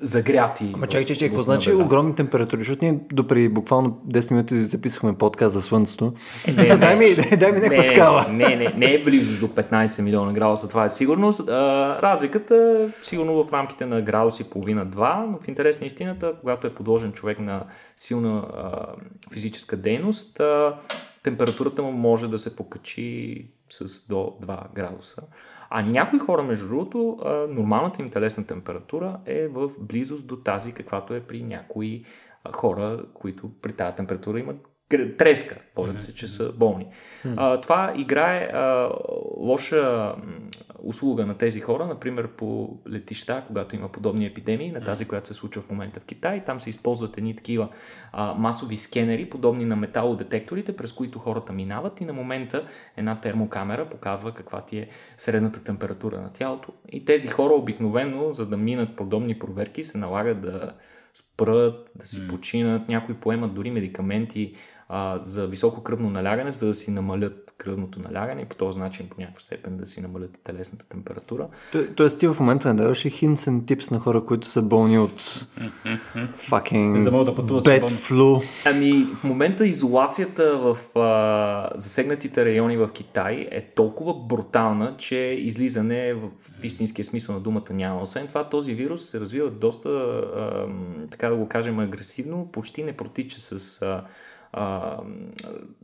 [0.00, 0.70] загряти.
[0.74, 1.84] Ама чакай, чакай, какво значи наведа.
[1.84, 2.60] огромни температури?
[2.60, 6.12] Защото ние допри буквално 10 минути записахме подкаст за Слънцето.
[6.56, 6.80] Не, Са, не.
[6.80, 8.26] дай, ми, дай ми някаква не, скала.
[8.28, 11.48] Не, не, не е близо до 15 милиона градуса, това е сигурност.
[11.48, 16.34] А, разликата е сигурно в рамките на градус и половина-два, но в интерес на истината,
[16.40, 17.64] когато е подложен човек на
[17.96, 18.86] силна а,
[19.32, 20.74] физическа дейност, а,
[21.22, 25.22] температурата му може да се покачи с до 2 градуса.
[25.74, 31.14] А някои хора, между другото, нормалната им телесна температура е в близост до тази, каквато
[31.14, 32.04] е при някои
[32.52, 34.71] хора, които при тази температура имат
[35.18, 36.86] треска, водят се, че са болни.
[37.36, 38.90] А, това играе а,
[39.36, 40.14] лоша
[40.82, 45.34] услуга на тези хора, например по летища, когато има подобни епидемии, на тази, която се
[45.34, 46.44] случва в момента в Китай.
[46.44, 47.68] Там се използват едни такива
[48.12, 53.88] а, масови скенери, подобни на металодетекторите, през които хората минават и на момента една термокамера
[53.88, 56.72] показва каква ти е средната температура на тялото.
[56.92, 60.72] И тези хора обикновено, за да минат подобни проверки, се налага да
[61.14, 64.54] спрат, да си починат, някои поемат дори медикаменти
[64.94, 69.08] а, за високо кръвно налягане, за да си намалят кръвното налягане и по този начин
[69.08, 71.48] по някаква степен да си намалят и телесната температура.
[71.72, 74.98] То- Тоест ти в момента не даваш hints and tips на хора, които са болни
[74.98, 75.20] от
[76.50, 78.44] fucking За да могат да пътуват bad flu?
[78.66, 86.14] Ами, в момента изолацията в а, засегнатите райони в Китай е толкова брутална, че излизане
[86.14, 86.28] в,
[86.60, 88.02] в истинския смисъл на думата няма.
[88.02, 90.66] Освен това, този вирус се развива доста, а,
[91.10, 94.02] така да го кажем, агресивно, почти не протича с а,
[94.52, 94.98] а,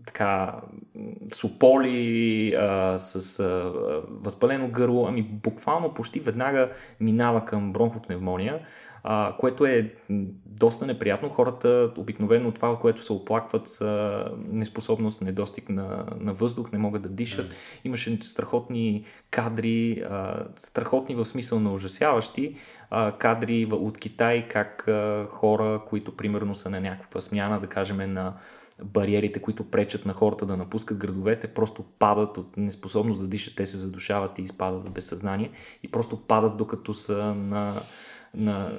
[0.06, 0.60] така,
[1.34, 3.72] сополи, а, с а,
[4.10, 8.60] възпалено гърло, ами буквално почти веднага минава към бронхопневмония,
[9.04, 9.94] а, което е
[10.46, 11.28] доста неприятно.
[11.28, 17.02] Хората обикновено това, от което се оплакват са неспособност, недостиг на, на въздух, не могат
[17.02, 17.54] да дишат.
[17.84, 22.56] Имаше страхотни кадри, а, страхотни в смисъл на ужасяващи
[22.90, 28.12] а, кадри от Китай, как а, хора, които примерно са на някаква смяна, да кажем
[28.12, 28.34] на
[28.84, 33.66] бариерите, които пречат на хората да напускат градовете, просто падат от неспособност да дишат, те
[33.66, 35.50] се задушават и изпадат в безсъзнание
[35.82, 37.82] и просто падат докато са на,
[38.34, 38.70] на,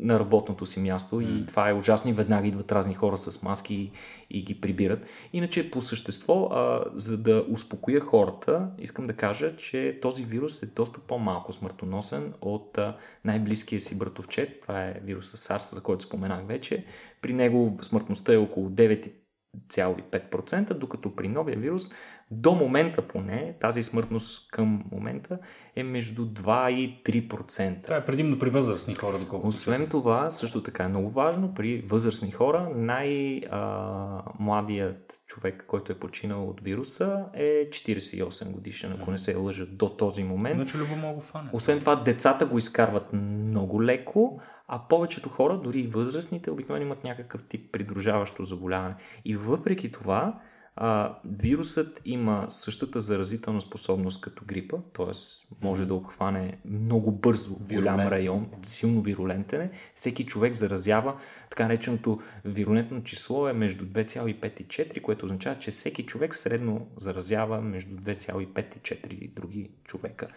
[0.00, 3.74] на работното си място и това е ужасно и веднага идват разни хора с маски
[3.74, 3.90] и,
[4.30, 5.06] и ги прибират.
[5.32, 10.66] Иначе по същество, а, за да успокоя хората, искам да кажа, че този вирус е
[10.66, 16.46] доста по-малко смъртоносен от а, най-близкия си братовчет, това е вируса SARS, за който споменах
[16.46, 16.84] вече.
[17.22, 21.90] При него смъртността е около 9,5%, докато при новия вирус
[22.30, 25.38] до момента поне, тази смъртност към момента
[25.76, 27.84] е между 2 и 3%.
[27.84, 29.48] Това е предимно при възрастни хора, доколкото.
[29.48, 36.48] Освен това, също така е много важно, при възрастни хора най-младият човек, който е починал
[36.48, 40.60] от вируса е 48 годишен, ако не се лъжа до този момент.
[40.60, 41.50] Иначе любо мога фане.
[41.52, 47.04] Освен това, децата го изкарват много леко, а повечето хора, дори и възрастните, обикновено имат
[47.04, 48.94] някакъв тип придружаващо заболяване.
[49.24, 50.40] И въпреки това,
[50.82, 55.10] а, вирусът има същата заразителна способност като грипа, т.е.
[55.62, 59.70] може да обхване много бързо голям район, силно вирулентен е.
[59.94, 61.16] Всеки човек заразява,
[61.50, 66.86] така нареченото вирулентно число е между 2,5 и 4, което означава, че всеки човек средно
[66.96, 70.28] заразява между 2,5 и 4 други човека,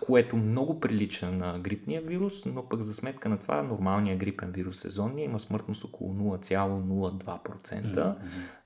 [0.00, 4.78] което много прилича на грипния вирус, но пък за сметка на това нормалният грипен вирус
[4.78, 8.14] сезонния има смъртност около 0,02%,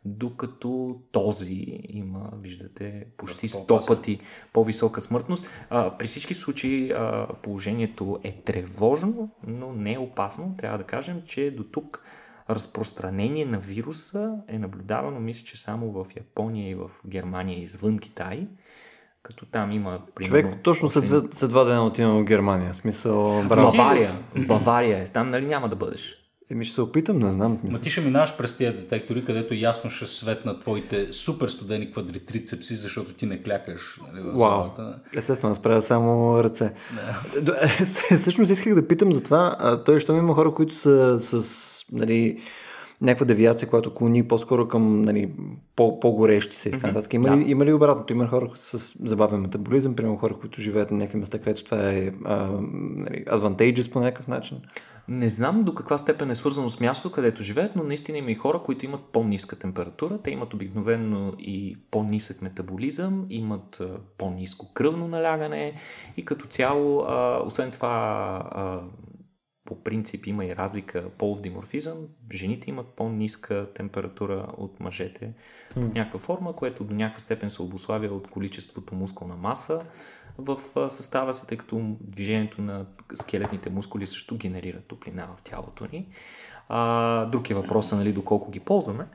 [0.05, 3.97] докато този има, виждате, почти Доста 100 по-опасен.
[3.97, 4.21] пъти
[4.53, 5.47] по-висока смъртност.
[5.71, 10.55] А, при всички случаи а, положението е тревожно, но не е опасно.
[10.59, 12.05] Трябва да кажем, че до тук
[12.51, 18.49] разпространение на вируса е наблюдавано, мисля, че само в Япония и в Германия извън Китай,
[19.23, 20.43] като там има примерно...
[20.51, 22.75] Човек точно след, след два дена отивам в Германия.
[22.75, 23.77] Смисъл, В браво.
[23.77, 24.19] Бавария.
[24.35, 25.05] В Бавария е.
[25.05, 26.22] Там нали няма да бъдеш?
[26.53, 27.59] Еми ще се опитам, не знам.
[27.65, 27.79] Мисля.
[27.79, 33.13] ти ще минаваш през тия детектори, където ясно ще светнат твоите супер студени квадритрицепси, защото
[33.13, 34.01] ти не клякаш.
[34.13, 34.39] Нали, Вау.
[34.39, 34.99] залата.
[35.17, 36.73] Естествено, аз правя само ръце.
[37.43, 37.69] До- е,
[38.17, 39.57] Всъщност исках да питам за това.
[39.85, 42.39] Той, що има хора, които са с нали,
[43.01, 45.31] някаква девиация, която клони по-скоро към нали,
[45.77, 47.15] по- по-горещи се и така нататък.
[47.15, 48.13] Има, ли, има ли обратното?
[48.13, 52.11] Има хора с забавен метаболизъм, примерно хора, които живеят на някакви места, където това е
[52.25, 52.51] а,
[52.97, 54.59] нали, advantageous по някакъв начин?
[55.09, 58.35] Не знам до каква степен е свързано с мястото, където живеят, но наистина има и
[58.35, 60.19] хора, които имат по-ниска температура.
[60.23, 63.83] Те имат обикновено и по-нисък метаболизъм, имат
[64.19, 65.75] по-ниско кръвно налягане
[66.17, 67.91] и като цяло, а, освен това,
[68.51, 68.81] а,
[69.65, 71.97] по принцип има и разлика полов диморфизъм.
[72.33, 75.35] Жените имат по-ниска температура от мъжете
[75.77, 79.83] в някаква форма, което до някаква степен се обославя от количеството мускулна маса
[80.39, 80.59] в
[80.91, 86.09] състава си, тъй като движението на скелетните мускули също генерира топлина в тялото ни.
[86.69, 89.07] А, друг е въпросът, нали, доколко ги ползваме.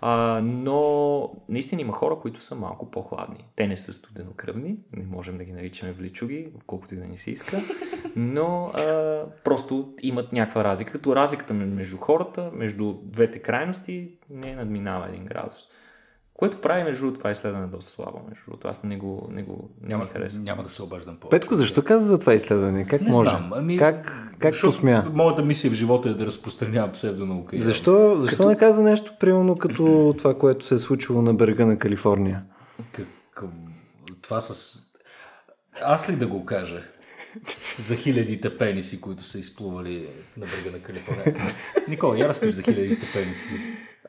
[0.00, 3.44] А, но наистина има хора, които са малко по-хладни.
[3.56, 7.30] Те не са студенокръвни, не можем да ги наричаме вличуги, колкото и да ни се
[7.30, 7.56] иска,
[8.16, 10.92] но а, просто имат някаква разлика.
[10.92, 15.68] Като разликата между хората, между двете крайности, не надминава един градус.
[16.34, 18.20] Което прави, между другото, това изследване доста слабо.
[18.28, 20.40] Между другото, аз не го, не го няма, не хареса.
[20.40, 22.86] Няма да се обаждам по Петко, защо каза за това изследване?
[22.86, 23.30] Как не може?
[23.30, 25.04] Знам, ами, как как посмя?
[25.12, 27.60] Моята мисия в живота е да разпространявам псевдонаука.
[27.60, 28.48] Защо, защо като...
[28.48, 32.42] не каза нещо, примерно, като това, което се е случило на брега на Калифорния?
[32.92, 33.06] Как...
[34.22, 34.80] Това с...
[35.82, 36.82] Аз ли да го кажа?
[37.78, 41.34] за хилядите пениси, които са изплували на брега на Калифорния.
[41.88, 43.48] Никола, я разкажи за хилядите пениси.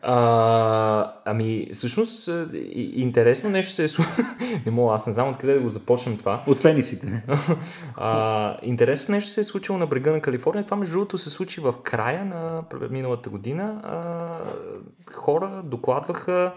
[0.08, 2.30] А, ами, всъщност,
[2.74, 4.28] интересно нещо се е случило.
[4.66, 6.44] не мога, аз не знам откъде да го започнем това.
[6.48, 7.24] От пенисите.
[7.96, 10.66] а, интересно нещо се е случило на брега на Калифорния.
[10.66, 13.82] Това, между другото, се случи в края на миналата година.
[13.84, 16.54] А, хора докладваха,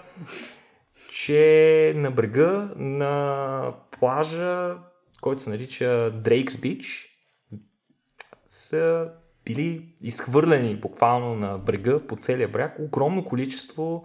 [1.13, 4.75] че на брега на плажа,
[5.21, 7.09] който се нарича Дрейкс Бич,
[8.49, 9.09] са
[9.49, 14.05] били изхвърлени буквално на брега, по целия бряг, огромно количество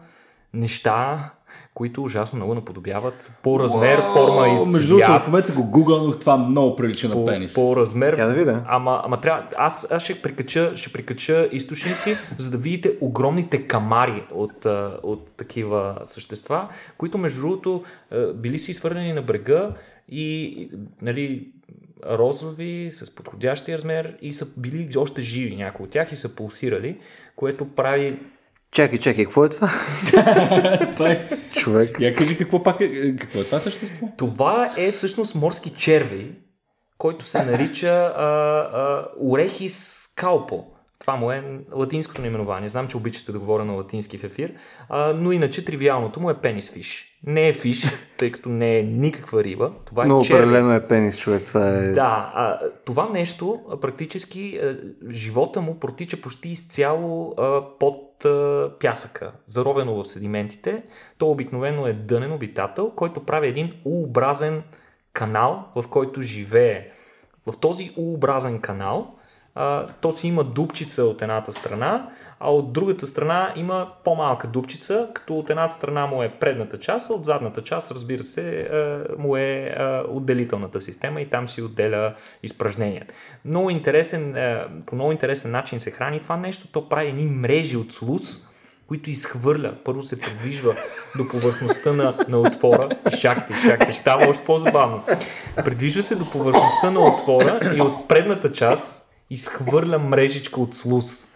[0.54, 1.32] неща,
[1.74, 4.74] които ужасно много наподобяват по размер, wow, форма и цвят.
[4.74, 7.54] Между другото, в момента го гугълнах, това много прилича на по, пенис.
[7.54, 8.18] По размер.
[8.18, 8.64] Я да видя.
[8.68, 14.24] Ама, ама трябва, аз, аз ще, прикача, ще прикача източници, за да видите огромните камари
[14.32, 14.66] от,
[15.04, 17.84] от такива същества, които между другото
[18.36, 19.70] били си свърнени на брега
[20.10, 20.70] и
[21.02, 21.48] нали,
[22.10, 27.00] розови, с подходящия размер и са били още живи някои от тях и са пулсирали,
[27.36, 28.20] което прави
[28.72, 29.68] Чакай, чакай, какво е това?
[30.96, 31.30] това е...
[31.56, 32.00] Човек.
[32.00, 34.08] Я кажи какво пак е, какво е това същество?
[34.18, 36.32] Това е всъщност морски червей,
[36.98, 40.73] който се нарича а, а, Урехис калпо.
[41.04, 42.70] Това му е латинското наименование.
[42.70, 44.54] Знам, че обичате да говоря на латински в ефир,
[44.90, 47.20] а, но иначе тривиалното му е пенис фиш.
[47.28, 47.84] Не е фиш,
[48.18, 49.72] тъй като не е никаква риба.
[49.86, 50.42] Това е Но червей.
[50.42, 51.46] определено е пенис, човек.
[51.46, 51.82] Това е...
[51.82, 54.78] Да, а, това нещо практически а,
[55.12, 60.84] живота му протича почти изцяло а, под а, пясъка, заровено в седиментите.
[61.18, 64.62] То обикновено е дънен обитател, който прави един U-образен
[65.14, 66.88] канал, в който живее.
[67.48, 69.16] В този U-образен канал
[70.02, 75.38] то си има дупчица от едната страна, а от другата страна има по-малка дупчица, като
[75.38, 79.38] от едната страна му е предната част, а от задната част, разбира се, а, му
[79.38, 82.14] е а, отделителната система и там си отделя
[82.44, 83.14] изпражненията.
[83.46, 87.78] Много интересен, а, по много интересен начин се храни това нещо, то прави едни мрежи
[87.78, 88.42] от слуз,
[88.88, 89.74] които изхвърля.
[89.84, 90.76] Първо се придвижва
[91.18, 92.90] до повърхността на, на отвора.
[93.14, 95.04] Изчакайте, изчакайте, става още по-забавно.
[95.66, 101.28] Придвижва се до повърхността на отвора и от предната част изхвърля мрежичка от слуз,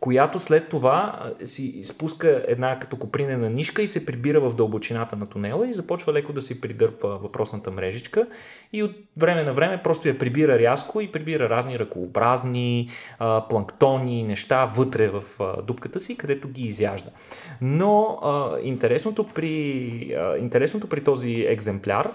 [0.00, 5.26] която след това си спуска една като копринена нишка и се прибира в дълбочината на
[5.26, 8.26] тунела и започва леко да си придърпва въпросната мрежичка
[8.72, 12.88] и от време на време просто я прибира рязко и прибира разни ръкообразни,
[13.48, 15.22] планктони, неща вътре в
[15.66, 17.10] дупката си, където ги изяжда.
[17.60, 18.20] Но
[18.62, 22.10] интересното, при, интересното при този екземпляр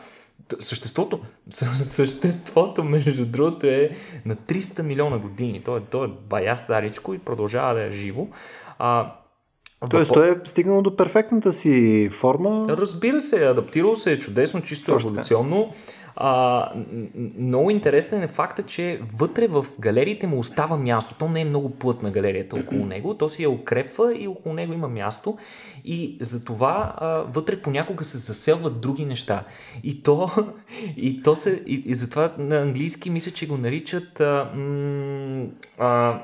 [0.59, 1.19] Съществото,
[1.83, 3.89] съществото, между другото, е
[4.25, 5.61] на 300 милиона години.
[5.65, 8.27] То е, то е бая старичко и продължава да е живо.
[8.79, 9.13] А,
[9.89, 12.65] Тоест, той е стигнал до перфектната си форма.
[12.69, 15.69] Разбира се, адаптирал се е чудесно, чисто Точно еволюционно.
[16.15, 16.71] А,
[17.37, 21.15] много интересен е факта, че вътре в галериите му остава място.
[21.19, 24.73] То не е много плътна галерията около него, то си я укрепва и около него
[24.73, 25.37] има място.
[25.85, 29.43] И затова а, вътре понякога се заселват други неща.
[29.83, 30.31] И то,
[30.97, 31.63] и то се.
[31.67, 34.19] И, и затова на английски мисля, че го наричат.
[34.19, 35.47] А, м,
[35.77, 36.19] а,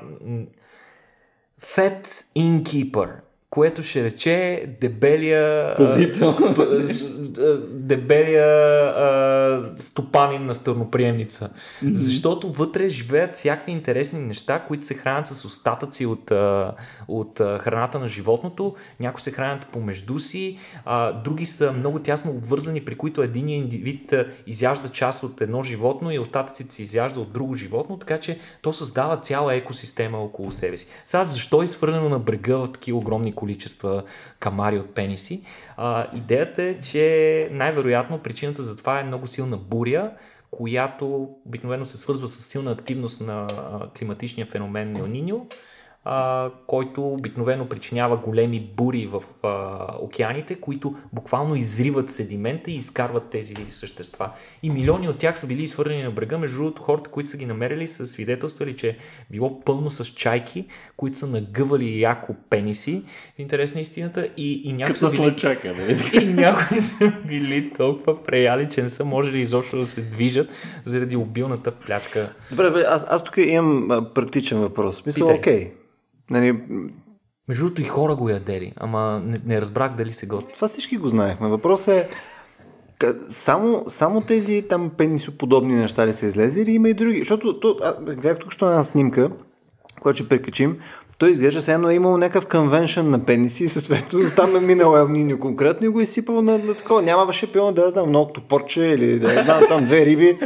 [1.60, 6.34] Fat Innkeeper което ще рече дебелия, Пазител.
[7.70, 8.46] дебелия
[8.86, 11.50] а, стопанин на стърноприемница.
[11.92, 16.74] Защото вътре живеят всякакви интересни неща, които се хранят с остатъци от, а,
[17.08, 18.74] от а, храната на животното.
[19.00, 24.14] Някои се хранят помежду си, а, други са много тясно обвързани, при които един индивид
[24.46, 28.72] изяжда част от едно животно и остатъците се изяжда от друго животно, така че то
[28.72, 30.86] създава цяла екосистема около себе си.
[31.04, 34.02] Сега защо е изхвърлено на брега в такива огромни количества
[34.38, 35.42] камари от пениси?
[35.76, 40.12] А, идеята е, че най-вероятно причината за това е много силна буря,
[40.50, 43.46] която обикновено се свързва с силна активност на
[43.98, 45.46] климатичния феномен Ел Ниньо,
[46.04, 53.30] а, който обикновено причинява големи бури в а, океаните, които буквално изриват седимента и изкарват
[53.30, 54.30] тези същества.
[54.62, 56.38] И милиони от тях са били изхвърлени на брега.
[56.38, 58.96] Между другото, хората, които са ги намерили, са свидетелствали, че е
[59.30, 63.02] било пълно с чайки, които са нагъвали яко пениси,
[63.36, 65.74] в интерес на истината, и, и някои са били слънчака,
[66.22, 70.50] и някои са били толкова преяли, че не са можели изобщо да се движат
[70.84, 72.32] заради обилната плячка.
[72.50, 75.06] Добре, бе, аз, аз тук имам а, практичен въпрос.
[75.06, 75.72] Мисля, окей.
[76.30, 76.62] Нали,
[77.48, 80.52] Между другото и хора го ядели, ама не, не разбрах дали се готви.
[80.52, 81.48] това всички го знаехме.
[81.48, 82.08] Въпросът е
[83.28, 87.18] само, само тези там пенисоподобни неща ли са излезли или има и други?
[87.18, 89.30] Защото то, а, гледах тук що една снимка,
[90.00, 90.78] която ще прекачим.
[91.18, 94.96] Той изглежда все едно е имал някакъв конвеншън на пениси и съответно там е минал
[94.96, 97.02] Елниньо конкретно и го е изсипал на, на такова.
[97.02, 100.38] Няма беше пилно да я знам много топорче или да я знам там две риби.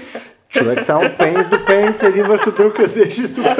[0.48, 3.56] Човек само пенис до пенис, един върху друг, разеше супер.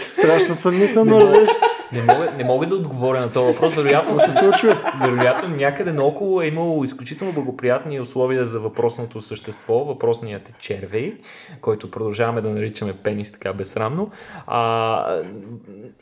[0.00, 1.50] Страшно съмнително, разбираш.
[1.92, 3.74] Не мога, не мога да отговоря на този въпрос.
[3.74, 4.92] Вероятно, се случва?
[5.02, 11.16] вероятно някъде наоколо е имало изключително благоприятни условия за въпросното същество, въпросният червей,
[11.60, 14.10] който продължаваме да наричаме пенис така безсрамно.
[14.46, 15.22] А,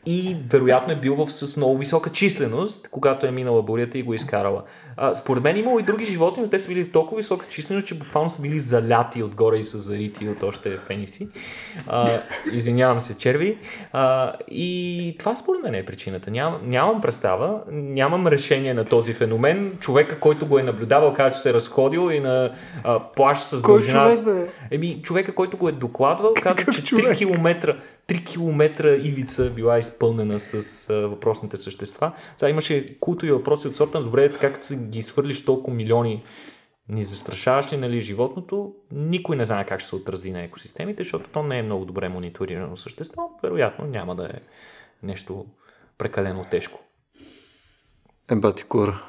[0.07, 4.13] и вероятно е бил в, с много висока численост, когато е минала бурята и го
[4.13, 4.63] е изкарала.
[4.97, 7.87] А, според мен имало и други животни, но те са били в толкова висока численост,
[7.87, 11.29] че буквално са били заляти отгоре и са зарити от още пениси.
[11.87, 12.21] А,
[12.53, 13.59] извинявам се, черви.
[13.93, 16.31] А, и това според мен е причината.
[16.31, 19.77] Ням, нямам представа, нямам решение на този феномен.
[19.81, 22.53] Човека, който го е наблюдавал, каза, че се е разходил и на
[22.85, 24.03] а, плащ с Кой дължина...
[24.03, 24.49] човек, бе?
[24.71, 27.17] Еми, човека, който го е докладвал, каза, Какъв че 3 човек?
[27.17, 27.77] км,
[28.09, 32.13] 3 км ивица била изпълнена с а, въпросните същества.
[32.37, 36.23] Сега имаше култови въпроси от сорта, добре, си ги свърлиш толкова милиони
[36.89, 41.31] ни застрашаваш ли нали, животното, никой не знае как ще се отрази на екосистемите, защото
[41.31, 43.31] то не е много добре мониторирано същество.
[43.43, 44.41] Вероятно няма да е
[45.03, 45.47] нещо
[45.99, 46.81] прекалено тежко.
[48.31, 49.03] Ебати кура.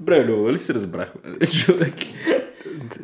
[0.00, 1.20] Добре, Любо, ли се разбрахме?
[1.64, 1.94] Човек.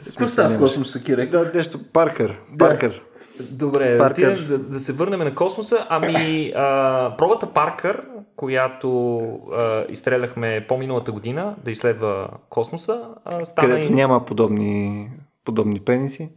[0.06, 1.30] Какво става в космоса, Кирек?
[1.30, 1.80] Да, нещо.
[1.92, 2.40] Паркър.
[2.58, 3.02] Паркър.
[3.50, 4.38] Добре, да, Паркър.
[4.48, 5.86] да, да се върнем на космоса.
[5.88, 8.02] Ами, а, пробата Паркър,
[8.36, 9.18] която
[9.52, 13.94] а, изстреляхме по-миналата година да изследва космоса, а, стана Където и...
[13.94, 15.10] няма подобни,
[15.44, 16.30] подобни пениси.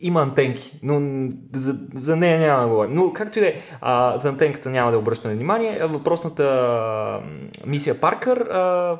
[0.00, 2.94] Има антенки, но за, за нея няма да говорим.
[2.94, 3.56] Но както и да е,
[4.18, 5.78] за антенката няма да обръщаме внимание.
[5.82, 7.20] Въпросната
[7.66, 8.48] мисия Паркър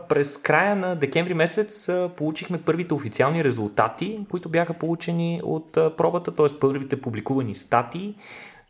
[0.09, 6.59] през края на декември месец получихме първите официални резултати, които бяха получени от пробата, т.е.
[6.61, 8.15] първите публикувани статии,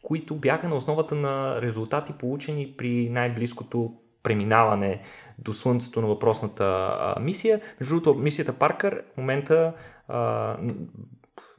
[0.03, 5.01] които бяха на основата на резултати получени при най-близкото преминаване
[5.39, 6.65] до Слънцето на въпросната
[7.01, 7.61] а, мисия.
[7.81, 9.73] Между другото, мисията Паркър в момента
[10.09, 10.19] а,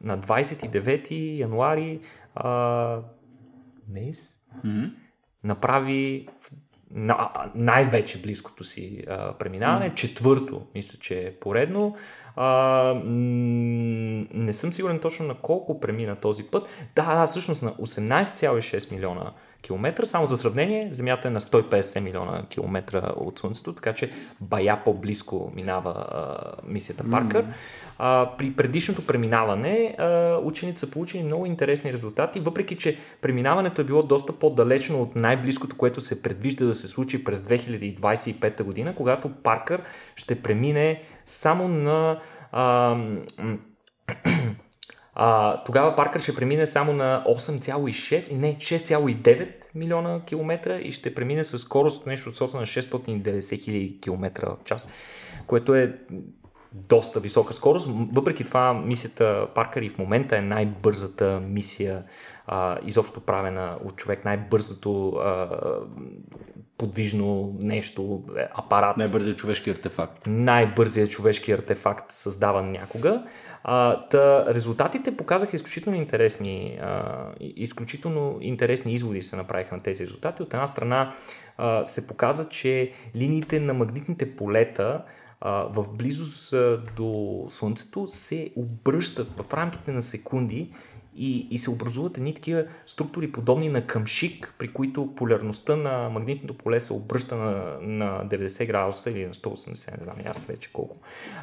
[0.02, 2.00] на 29 януари
[2.36, 3.00] а,
[3.88, 4.36] днес
[5.44, 6.52] направи в-
[6.92, 9.96] на, най-вече близкото си а, преминаване.
[9.96, 11.96] Четвърто, мисля, че е поредно.
[12.36, 12.46] А,
[12.94, 13.02] м-
[14.34, 16.68] не съм сигурен точно на колко премина този път.
[16.96, 19.34] Да, да, всъщност на 18,6 милиона
[19.66, 20.06] километра.
[20.06, 24.10] Само за сравнение, Земята е на 150 милиона километра от Слънцето, така че
[24.42, 26.36] бая по-близко минава а,
[26.68, 27.46] мисията Паркър.
[27.98, 33.86] А, при предишното преминаване а, учените са получили много интересни резултати, въпреки че преминаването е
[33.86, 39.30] било доста по-далечно от най-близкото, което се предвижда да се случи през 2025 година, когато
[39.30, 39.82] Паркър
[40.16, 42.20] ще премине само на
[42.52, 42.98] а,
[45.16, 51.16] а, тогава Паркър ще премине само на 8,6 и не 6,9 милиона километра и ще
[51.16, 54.90] премине с скорост нещо от сорта на 690 хиляди километра в час,
[55.48, 55.96] което е
[56.74, 57.90] доста висока скорост.
[58.14, 62.04] Въпреки това, мисията Паркър и в момента е най-бързата мисия,
[62.48, 65.50] а, изобщо правена от човек, най-бързото а,
[66.78, 68.98] подвижно нещо, е, апарат.
[68.98, 70.24] Най-бързият човешки артефакт.
[70.28, 73.24] Най-бързият човешки артефакт, създаван някога.
[74.10, 80.44] Та, резултатите показаха изключително интересни, а, изключително интересни изводи се направиха на тези резултати.
[80.44, 81.12] От една страна
[81.58, 85.04] а, се показа, че линиите на магнитните полета
[85.46, 86.56] в близост
[86.96, 90.72] до Слънцето се обръщат в рамките на секунди
[91.16, 96.54] и, и се образуват едни такива структури, подобни на къмшик, при които полярността на магнитното
[96.54, 100.98] поле се обръща на, на 90 градуса или на 180, не знам аз вече колко,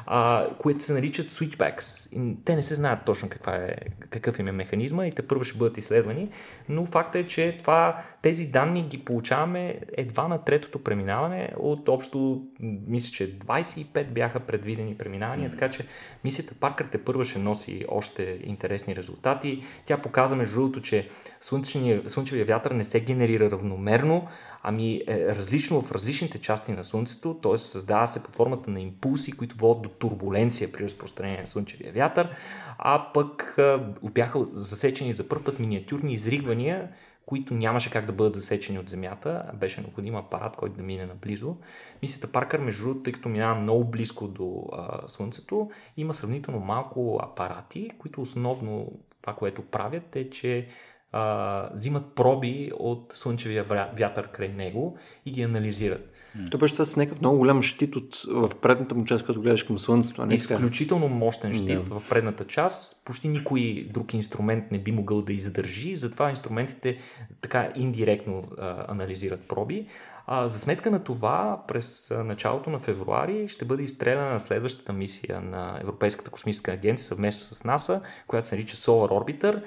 [0.05, 2.13] а, които се наричат switchbacks.
[2.13, 3.75] И те не се знаят точно каква е,
[4.09, 6.29] какъв им е механизма и те първо ще бъдат изследвани,
[6.69, 12.43] но факта е, че това, тези данни ги получаваме едва на третото преминаване от общо,
[12.87, 15.85] мисля, че 25 бяха предвидени преминавания, така че
[16.23, 19.62] мисията Паркър те първа ще носи още интересни резултати.
[19.85, 21.09] Тя показва, между другото, че
[21.39, 24.27] слънчевия вятър не се генерира равномерно,
[24.63, 27.57] ами е различно в различните части на Слънцето, т.е.
[27.57, 32.29] създава се под формата на импулси, които водят до турбуленция при разпространение на слънчевия вятър,
[32.77, 33.57] а пък
[34.03, 36.89] бяха засечени за първ път миниатюрни изригвания,
[37.25, 39.51] които нямаше как да бъдат засечени от Земята.
[39.53, 41.55] Беше необходим апарат, който да мине наблизо.
[42.01, 47.19] Мисията Паркър, между другото, тъй като минава много близко до а, Слънцето, има сравнително малко
[47.23, 50.67] апарати, които основно това, което правят е, че
[51.11, 53.63] а, взимат проби от слънчевия
[53.97, 56.12] вятър край него и ги анализират.
[56.51, 59.63] То беше това с някакъв много голям щит от, в предната му част, като гледаш
[59.63, 60.21] към Слънцето.
[60.21, 61.99] А не Изключително мощен щит yeah.
[61.99, 63.05] в предната част.
[63.05, 66.97] Почти никой друг инструмент не би могъл да издържи, затова инструментите
[67.41, 69.87] така индиректно а, анализират проби.
[70.27, 75.79] А, за сметка на това, през началото на февруари ще бъде изстреляна следващата мисия на
[75.81, 79.63] Европейската космическа агенция съвместно с НАСА, която се нарича Solar Orbiter.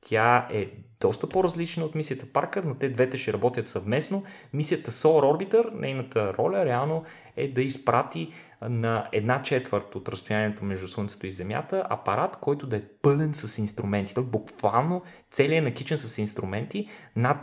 [0.00, 0.70] Тя е
[1.00, 4.24] доста по-различна от мисията Паркър, но те двете ще работят съвместно.
[4.52, 7.04] Мисията Solar Orbiter, нейната роля реално
[7.36, 8.32] е да изпрати
[8.62, 13.58] на една четвърт от разстоянието между Слънцето и Земята апарат, който да е пълен с
[13.58, 14.14] инструменти.
[14.14, 16.88] Той буквално целият е накичен с инструменти.
[17.16, 17.36] Над,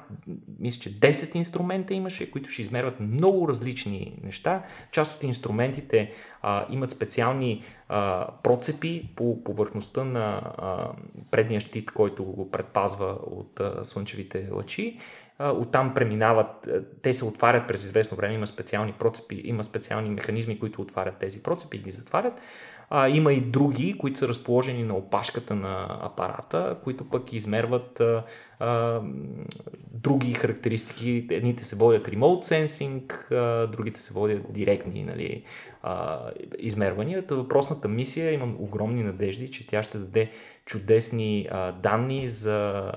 [0.59, 4.63] мисля, че 10 инструмента имаше, които ще измерват много различни неща.
[4.91, 10.91] Част от инструментите а, имат специални а, процепи по повърхността на а,
[11.31, 14.99] предния щит, който го предпазва от слънчевите лъчи
[15.39, 16.69] оттам преминават,
[17.01, 21.43] те се отварят през известно време, има специални процепи, има специални механизми, които отварят тези
[21.43, 22.41] процепи и ги затварят.
[22.95, 28.23] А, има и други, които са разположени на опашката на апарата, които пък измерват а,
[28.59, 29.01] а,
[29.91, 31.27] други характеристики.
[31.29, 35.43] Едните се водят remote sensing, а, другите се водят директни нали,
[35.83, 36.19] а,
[36.59, 37.23] измервания.
[37.31, 40.31] Въпросната мисия имам огромни надежди, че тя ще даде
[40.65, 42.91] чудесни а, данни за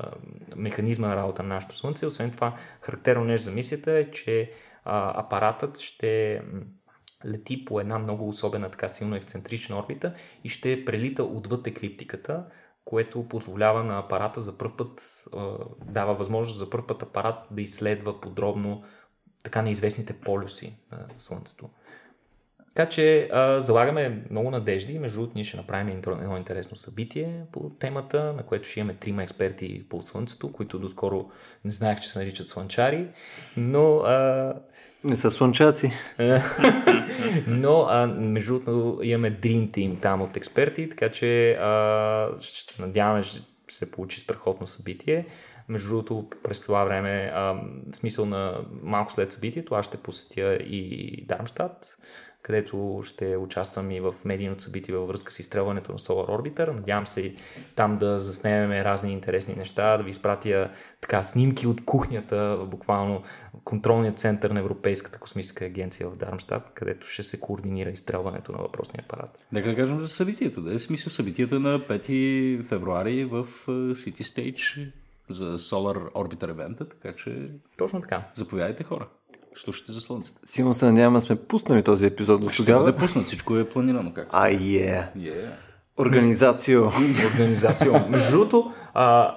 [0.56, 2.06] механизма на работа на нашето Слънце.
[2.06, 4.50] Освен това, характерно нещо за мисията е, че
[4.84, 6.42] а, апаратът ще
[7.26, 10.14] лети по една много особена, така силно ексцентрична орбита
[10.44, 12.44] и ще прелита отвъд еклиптиката,
[12.84, 15.24] което позволява на апарата за първ път,
[15.84, 18.82] дава възможност за първ път апарат да изследва подробно
[19.44, 21.70] така неизвестните полюси на Слънцето.
[22.76, 24.98] Така че а, залагаме много надежди.
[24.98, 29.22] Между другото, ние ще направим едно интересно събитие по темата, на което ще имаме трима
[29.22, 31.30] експерти по Слънцето, които доскоро
[31.64, 33.08] не знаех, че се наричат слънчари,
[33.56, 34.54] но а,
[35.04, 35.92] не са слънчаци.
[37.46, 43.22] Но, а, между другото, имаме Dream Team там от експерти, така че а, ще надяваме,
[43.22, 45.26] че се получи страхотно събитие.
[45.68, 47.60] Между другото, през това време, а,
[47.92, 51.96] смисъл на малко след събитието, аз ще посетя и Дармштадт,
[52.46, 56.72] където ще участвам и в медийното събитие във връзка с изстрелването на Solar Orbiter.
[56.72, 57.34] Надявам се
[57.74, 60.70] там да заснемем разни интересни неща, да ви изпратя
[61.00, 63.22] така снимки от кухнята, буквално
[63.64, 69.04] контролния център на Европейската космическа агенция в Дармштадт, където ще се координира изстрелването на въпросния
[69.04, 69.46] апарат.
[69.52, 70.62] Нека да кажем за събитието.
[70.62, 73.44] Да е смисъл събитието на 5 февруари в
[73.94, 74.92] City Stage
[75.28, 77.48] за Solar Orbiter евента, така че...
[77.78, 78.28] Точно така.
[78.34, 79.08] Заповядайте хора
[79.60, 80.40] слушате за Слънцето.
[80.44, 82.80] Сигурно се надявам, сме пуснали този епизод до тогава.
[82.80, 84.12] Ще бъде пуснат, всичко е планирано.
[84.12, 84.28] Как?
[84.30, 84.54] А, е.
[84.54, 85.50] Yeah.
[85.98, 86.82] Организацио.
[87.34, 87.92] Организацио.
[88.08, 89.36] Между другото, а,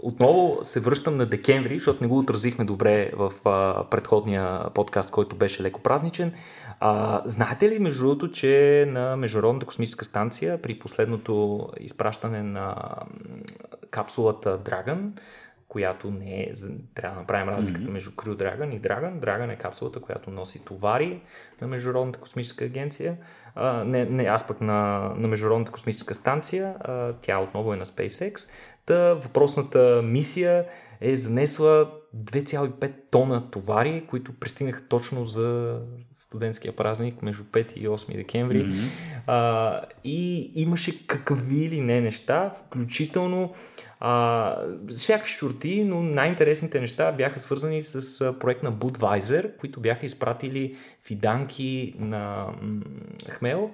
[0.00, 5.36] отново се връщам на декември, защото не го отразихме добре в а, предходния подкаст, който
[5.36, 6.32] беше леко празничен.
[6.80, 12.76] А, знаете ли, между другото, че на Международната космическа станция при последното изпращане на
[13.90, 15.10] капсулата Dragon
[15.68, 16.52] която не е,
[16.94, 17.92] трябва да направим разликата mm-hmm.
[17.92, 19.20] между Crew Dragon и Dragon.
[19.20, 21.22] Dragon е капсулата, която носи товари
[21.60, 23.16] на Международната космическа агенция,
[23.54, 27.84] а, не, не, аз пък на, на Международната космическа станция, а, тя отново е на
[27.84, 28.50] SpaceX.
[28.88, 30.64] Та въпросната мисия
[31.00, 35.80] е занесла 2,5 тона товари, които пристигнаха точно за
[36.14, 38.64] студентския празник между 5 и 8 декември.
[38.64, 38.88] Mm-hmm.
[39.26, 43.52] А, и имаше какви ли не неща, включително
[44.00, 44.56] а,
[44.90, 51.94] всякакви шурти, но най-интересните неща бяха свързани с проект на Budweiser, които бяха изпратили фиданки
[51.98, 52.82] на м-
[53.28, 53.70] хмел,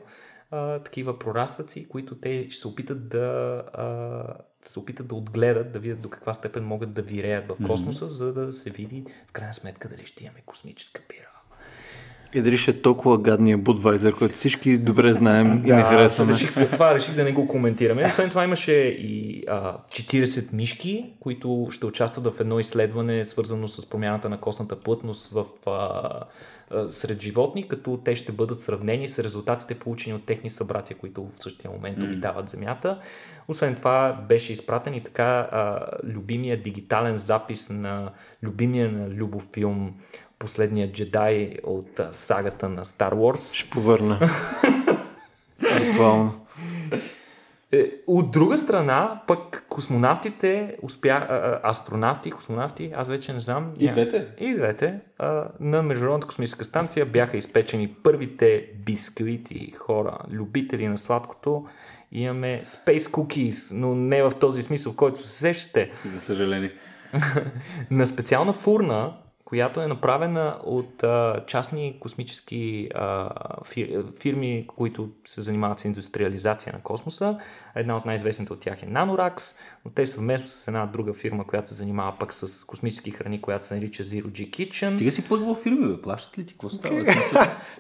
[0.51, 5.79] а, такива прорастъци, които те ще се опитат да а, се опитат да отгледат, да
[5.79, 8.09] видят до каква степен могат да виреят в космоса, mm-hmm.
[8.09, 11.34] за да се види в крайна сметка дали ще имаме космическа пира.
[12.35, 16.33] И е толкова гадния Budweiser, който всички добре знаем и да, не харесваме.
[16.33, 18.05] Реших, това реших да не го коментираме.
[18.05, 23.91] Освен това имаше и а, 40 мишки, които ще участват в едно изследване, свързано с
[23.91, 25.71] промяната на костната плътност в, а,
[26.71, 31.23] а, сред животни, като те ще бъдат сравнени с резултатите получени от техни събратия, които
[31.25, 32.99] в същия момент обитават Земята.
[33.49, 38.13] Освен това беше изпратен и така а, любимия дигитален запис на
[38.43, 39.95] любимия на Любов филм
[40.39, 43.55] последният джедай от а, сагата на Star Wars.
[43.55, 44.19] Ще повърна.
[45.87, 46.45] Буквално.
[47.75, 51.27] Е, от друга страна, пък космонавтите успя,
[51.63, 53.73] астронавти, космонавти, аз вече не знам.
[53.79, 54.27] И двете?
[54.39, 55.01] И двете.
[55.61, 61.67] на Международната космическа станция бяха изпечени първите бисквити, хора, любители на сладкото.
[62.13, 65.91] Имаме Space Cookies, но не в този смисъл, в който се сещате.
[66.05, 66.73] За съжаление.
[67.91, 73.31] на специална фурна която е направена от а, частни космически а,
[74.21, 77.39] фирми, които се занимават с индустриализация на космоса.
[77.77, 81.69] Една от най-известните от тях е Nanorax, но те съвместно с една друга фирма, която
[81.69, 84.89] се занимава пък с космически храни, която се нарича Zero G Kitchen.
[84.89, 86.03] Стига си плъгвал фирми, бе.
[86.03, 86.53] Плащат ли ти?
[86.53, 87.05] Какво става?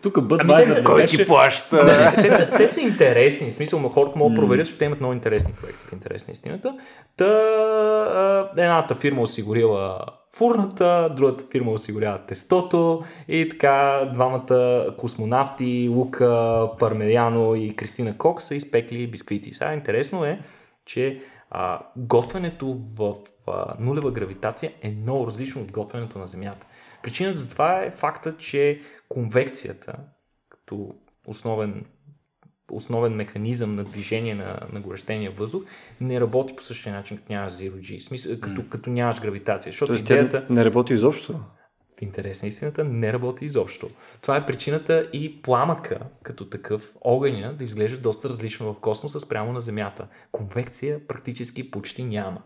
[0.02, 1.84] Тук бъд ами, те, кой ти плаща?
[1.84, 3.50] Не, те, са, те са интересни.
[3.50, 6.32] В смисъл, хората могат да проверят, защото те имат много интересни проекти в интерес на
[6.32, 6.74] истината.
[7.16, 10.00] Та, едната фирма осигурила
[10.34, 18.54] фурната, другата фирма осигурява тестото и така двамата космонавти, Лука Пармеяно и Кристина Кок са
[18.54, 19.52] изпекли бисквити.
[19.52, 20.40] Сега интересно е,
[20.84, 21.20] че
[21.50, 23.14] а, готвенето в
[23.46, 26.66] а, нулева гравитация е много различно от готвенето на Земята.
[27.02, 29.94] Причината за това е факта, че конвекцията,
[30.48, 30.94] като
[31.26, 31.84] основен
[32.70, 35.62] основен механизъм на движение на, на горещения въздух,
[36.00, 38.00] не работи по същия начин, като нямаш Zero G.
[38.00, 38.68] В смисъл, като, mm.
[38.68, 39.72] като нямаш гравитация.
[39.72, 40.46] Защото Тоест, идеята...
[40.50, 41.40] не работи изобщо?
[41.98, 43.88] В интерес на истината не работи изобщо.
[44.22, 49.52] Това е причината и пламъка, като такъв, огъня, да изглежда доста различно в космоса спрямо
[49.52, 50.06] на Земята.
[50.32, 52.42] Конвекция практически почти няма.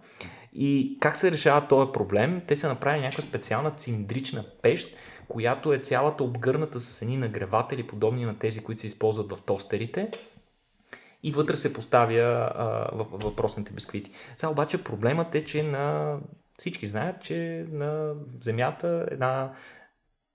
[0.52, 2.42] И как се решава този проблем?
[2.46, 4.96] Те са направили някаква специална цилиндрична пещ,
[5.28, 10.10] която е цялата обгърната с едни нагреватели, подобни на тези, които се използват в тостерите.
[11.22, 12.20] И вътре се поставя
[12.54, 14.10] а, въпросните бисквити.
[14.36, 16.16] Сега обаче проблемът е, че на
[16.58, 19.52] всички знаят, че на Земята една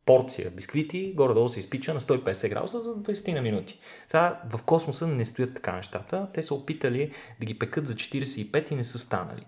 [0.05, 3.79] порция бисквити горе-долу се изпича на 150 градуса за 20 на минути.
[4.07, 6.27] Сега в космоса не стоят така нещата.
[6.33, 9.45] Те са опитали да ги пекат за 45 и не са станали.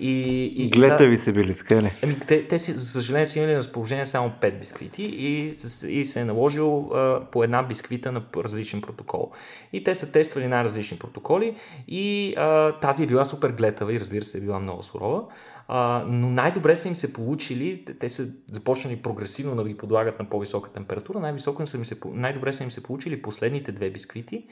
[0.00, 1.90] И, и, Глета ви се били, така ли?
[2.04, 5.44] Ами, те, те си, за съжаление, са имали на разположение само 5 бисквити и,
[5.88, 9.30] и се е наложил а, по една бисквита на различен протокол.
[9.72, 11.56] И те са тествали най-различни протоколи
[11.88, 15.22] и а, тази е била супер глетава и разбира се е била много сурова.
[15.70, 20.24] А, но най-добре са им се получили, те са започнали прогресивно да ги подлагат на
[20.24, 24.46] по-висока температура, най-високо са им се, най-добре са им се получили последните две бисквити,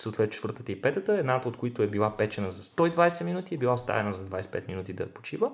[0.00, 3.72] съответно четвъртата и петата, едната от които е била печена за 120 минути, е била
[3.72, 5.50] оставена за 25 минути да почива,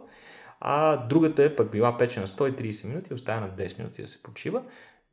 [0.61, 4.63] а другата е пък била печена 130 минути и оставена 10 минути да се почива.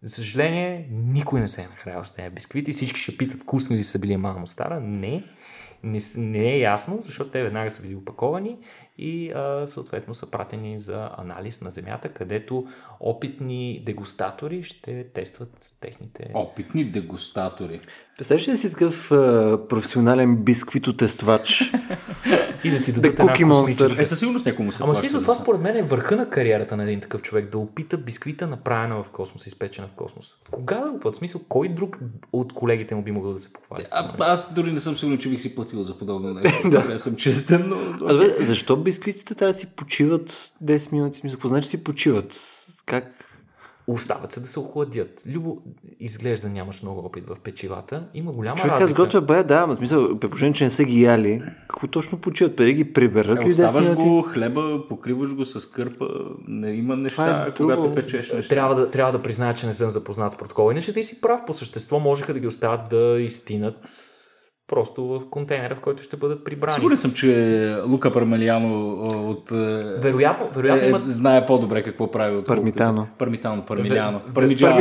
[0.03, 2.71] За съжаление, никой не се е нахралял с тези бисквити.
[2.71, 4.79] Всички ще питат, вкусни ли са били мамо стара.
[4.79, 5.23] Не,
[5.83, 8.57] не, не е ясно, защото те веднага са били опаковани
[8.97, 12.67] и а, съответно са пратени за анализ на земята, където
[12.99, 16.31] опитни дегустатори ще тестват техните...
[16.33, 17.79] Опитни дегустатори.
[18.17, 21.61] Представяш ли си такъв а, професионален бисквитотествач?
[22.63, 24.01] и да ти дадат да една космическа.
[24.01, 26.77] Е, със сигурност някой му се Ама смисъл, това според мен е върха на кариерата
[26.77, 30.35] на един такъв човек, да опита бисквита направена в космоса, изпечена в космоса.
[30.51, 31.15] Кога да го път?
[31.15, 31.99] Смисъл, кой друг
[32.33, 33.85] от колегите му би могъл да се похвали?
[33.91, 36.69] А, аз дори не съм сигурен, че бих си платил за подобно нещо.
[36.69, 36.83] да.
[36.83, 37.75] Не съм честен, но...
[38.07, 40.29] А, бе, защо бисквитите трябва да си почиват
[40.63, 41.19] 10 минути?
[41.19, 42.33] Смисъл, какво значи си почиват?
[42.89, 43.25] Как?
[43.87, 45.23] Остават се да се охладят.
[45.27, 45.57] Любо,
[45.99, 48.07] изглежда нямаш много опит в печивата.
[48.13, 49.01] Има голяма Човек аз разлика.
[49.01, 52.55] готвя бая, да, ама смисъл, при положение, че не са ги яли, какво точно почиват?
[52.55, 56.07] Преди ги приберат Е, ли 10 оставаш го хлеба, покриваш го с кърпа,
[56.47, 57.95] не има неща, е когато друго.
[57.95, 58.49] печеш неща.
[58.49, 60.71] Трябва да, трябва да призная, че не съм запознат с протокола.
[60.71, 61.41] Иначе ти си прав.
[61.47, 63.75] По същество можеха да ги оставят да изтинат
[64.69, 66.73] просто в контейнера, в който ще бъдат прибрани.
[66.73, 68.93] Сигурен съм, че Лука Пармелиано
[69.29, 69.51] от...
[69.51, 69.55] е,
[69.99, 71.09] Вероятно, вероятно е, имат...
[71.09, 73.07] знае по-добре какво прави от Пармитано.
[73.17, 74.21] Пармитано, Пармиляно.
[74.29, 74.75] Ве- Пармиджано.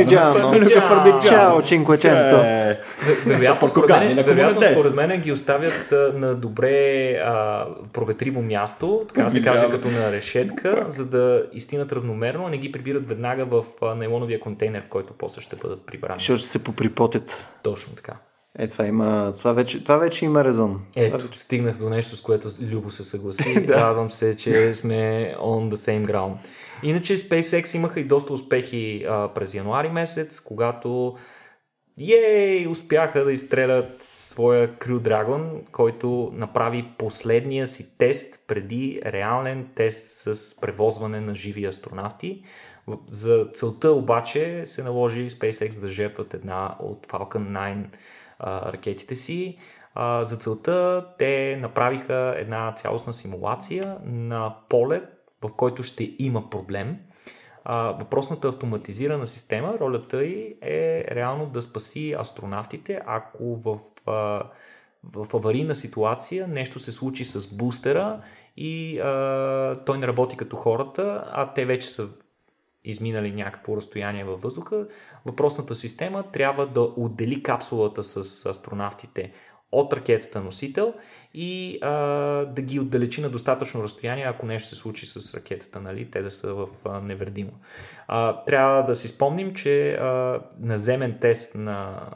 [0.51, 1.19] Пармиджано.
[1.29, 2.35] Чао, чинквеченто.
[2.35, 8.41] Е, Ве- Вероятно, според мен, е вероятно, според мен ги оставят на добре а, проветриво
[8.41, 12.71] място, така да се каже, като на решетка, за да изтинат равномерно, а не ги
[12.71, 16.19] прибират веднага в а, нейлоновия контейнер, в който после ще бъдат прибрани.
[16.19, 17.53] Защото ще се поприпотят.
[17.63, 18.13] Точно така.
[18.57, 20.81] Е, това има, това вече, това вече има резон.
[20.95, 23.67] Ето, стигнах до нещо, с което Любо се съгласи.
[23.69, 26.35] Радвам се, че сме on the same ground.
[26.83, 31.15] Иначе SpaceX имаха и доста успехи а, през януари месец, когато
[31.99, 40.35] ей, успяха да изстрелят своя Crew Dragon, който направи последния си тест преди реален тест
[40.35, 42.43] с превозване на живи астронавти.
[43.09, 47.85] За целта обаче се наложи SpaceX да жертват една от Falcon 9
[48.43, 49.57] ракетите си.
[50.21, 55.03] За целта те направиха една цялостна симулация на полет,
[55.41, 56.97] в който ще има проблем.
[57.99, 64.43] Въпросната автоматизирана система, ролята й е реално да спаси астронавтите, ако в, а,
[65.03, 68.21] в аварийна ситуация нещо се случи с бустера
[68.57, 72.09] и а, той не работи като хората, а те вече са
[72.83, 74.87] изминали някакво разстояние във въздуха,
[75.25, 79.33] въпросната система трябва да отдели капсулата с астронавтите
[79.71, 80.93] от ракетата носител
[81.33, 81.89] и а,
[82.45, 86.31] да ги отдалечи на достатъчно разстояние, ако нещо се случи с ракетата, нали, те да
[86.31, 87.51] са в а, невредимо.
[88.07, 92.09] А, трябва да си спомним, че а, наземен тест на,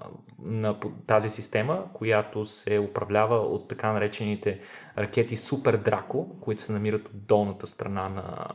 [0.43, 0.75] на
[1.07, 4.59] тази система, която се управлява от така наречените
[4.97, 8.47] ракети Супер Драко, които се намират от долната страна на,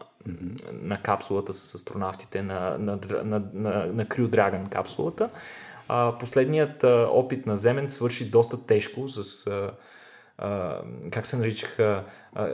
[0.72, 5.30] на капсулата с астронавтите на, на, на, на, на Crew Dragon капсулата.
[5.88, 9.70] А, последният а, опит на Земен свърши доста тежко с а,
[10.38, 10.80] а,
[11.10, 12.48] как се наричаха а,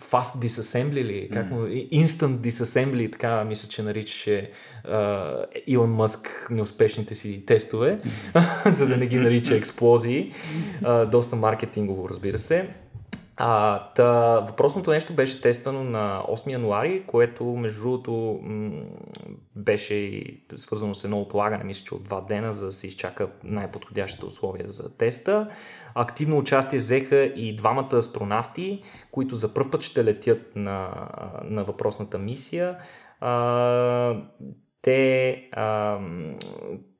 [0.00, 4.50] Fast Disassembly или как му, Instant Disassembly, така мисля, че наричаше
[4.84, 8.00] а, Илон Мъск неуспешните си тестове,
[8.66, 10.32] за да не ги нарича експлозии.
[10.84, 12.68] А, доста маркетингово, разбира се.
[13.40, 18.82] А, та, въпросното нещо беше тествано на 8 януари, което между другото м-
[19.56, 20.22] беше
[20.56, 24.68] свързано с едно отлагане, мисля, че от два дена, за да се изчака най-подходящите условия
[24.68, 25.48] за теста.
[25.94, 31.08] Активно участие взеха и двамата астронавти, които за първ път ще летят на,
[31.44, 32.76] на въпросната мисия.
[33.20, 34.22] А,
[34.82, 35.98] те а,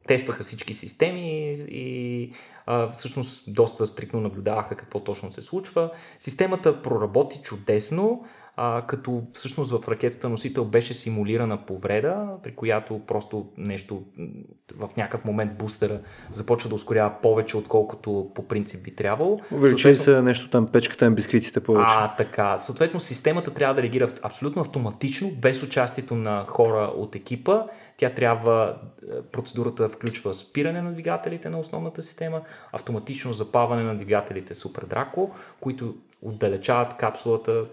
[0.09, 2.33] тестваха всички системи и
[2.67, 5.91] а, всъщност доста стрикно наблюдаваха какво точно се случва.
[6.19, 8.25] Системата проработи чудесно,
[8.61, 14.03] а, като всъщност в ракетата носител беше симулирана повреда, при която просто нещо
[14.77, 16.01] в някакъв момент бустера
[16.33, 19.37] започва да ускорява повече, отколкото по принцип би трябвало.
[19.53, 21.95] Увеличили се нещо там, печката на бисквитите повече.
[21.99, 22.59] А, така.
[22.59, 27.63] Съответно, системата трябва да реагира абсолютно автоматично, без участието на хора от екипа.
[27.97, 32.41] Тя трябва, е, процедурата включва спиране на двигателите на основната система,
[32.73, 35.31] автоматично запаване на двигателите Супер Драко,
[35.61, 37.65] които отдалечават капсулата.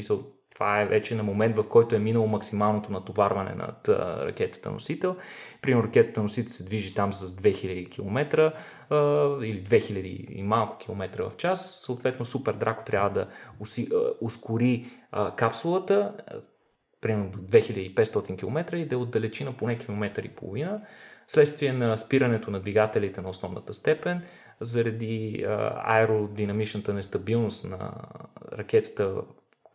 [0.00, 0.24] В Смисъл,
[0.54, 5.16] това е вече на момент, в който е минало максималното натоварване над а, ракетата носител.
[5.62, 8.52] Примерно ракетата носител се движи там с 2000 км
[8.90, 8.96] а,
[9.44, 11.80] или 2000 и малко километра в час.
[11.84, 13.28] Съответно Супер Драко трябва да
[13.60, 16.34] уси, а, ускори а, капсулата а,
[17.00, 20.80] примерно до 2500 км и да я отдалечи на поне километър и половина.
[21.28, 24.22] Следствие на спирането на двигателите на основната степен,
[24.60, 25.44] заради
[25.84, 27.92] аеродинамичната нестабилност на
[28.52, 29.14] ракетата,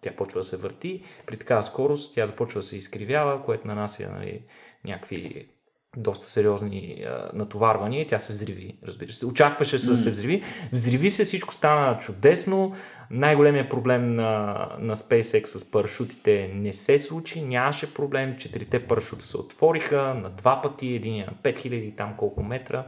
[0.04, 1.02] тя почва да се върти.
[1.26, 4.42] При такава скорост тя започва да се изкривява, което нанася нали,
[4.86, 5.48] някакви
[5.98, 9.26] доста сериозни а, натоварвания и тя се взриви, разбира се.
[9.26, 10.44] Очакваше се да се взриви.
[10.72, 12.74] Взриви се, всичко стана чудесно.
[13.12, 18.38] Най-големият проблем на, на SpaceX с парашутите не се случи, нямаше проблем.
[18.38, 22.86] Четирите парашута се отвориха на два пъти, един на 5000, там колко метра,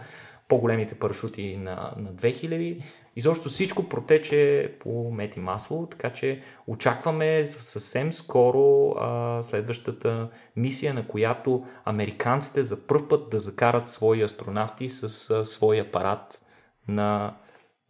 [0.48, 2.82] по-големите парашути на, на 2000.
[3.18, 10.94] Изобщо всичко протече по мет и масло, така че очакваме съвсем скоро а, следващата мисия,
[10.94, 16.42] на която американците за първ път да закарат свои астронавти с а, свой апарат
[16.88, 17.38] на,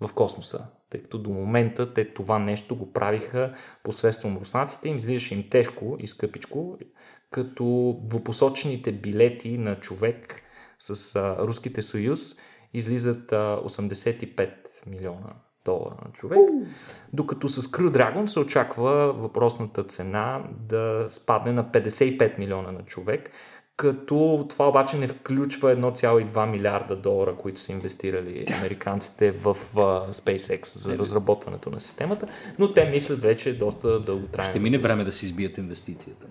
[0.02, 0.68] в космоса.
[0.90, 3.54] Тъй като до момента те това нещо го правиха
[3.84, 6.78] посредством руснаците, им излизаше им тежко и скъпичко,
[7.32, 10.42] като двупосочените билети на човек
[10.80, 12.36] с а, Руските съюз
[12.78, 14.50] излизат а, 85
[14.88, 15.34] милиона
[15.66, 16.40] долара на човек,
[17.14, 23.32] докато с Crew Dragon се очаква въпросната цена да спадне на 55 милиона на човек,
[23.78, 30.78] като това обаче не включва 1,2 милиарда долара, които са инвестирали американците в uh, SpaceX
[30.78, 32.28] за разработването на системата,
[32.60, 34.50] но те мислят вече доста дълготраен.
[34.50, 36.28] Ще мине време да си избият инвестицията.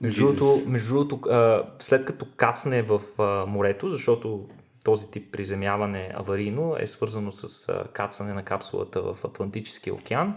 [0.00, 1.30] Между другото, между другото
[1.78, 3.00] след като кацне в
[3.48, 4.48] морето, защото
[4.84, 10.36] този тип приземяване аварийно е свързано с кацане на капсулата в Атлантическия океан,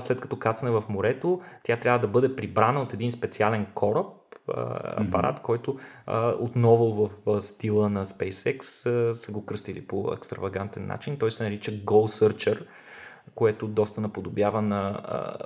[0.00, 4.06] след като кацне в морето, тя трябва да бъде прибрана от един специален кораб,
[4.48, 5.42] апарат, mm-hmm.
[5.42, 11.16] който а, отново в стила на SpaceX а, са го кръстили по екстравагантен начин.
[11.16, 12.66] Той се нарича Goal Searcher,
[13.34, 15.36] което доста наподобява на а,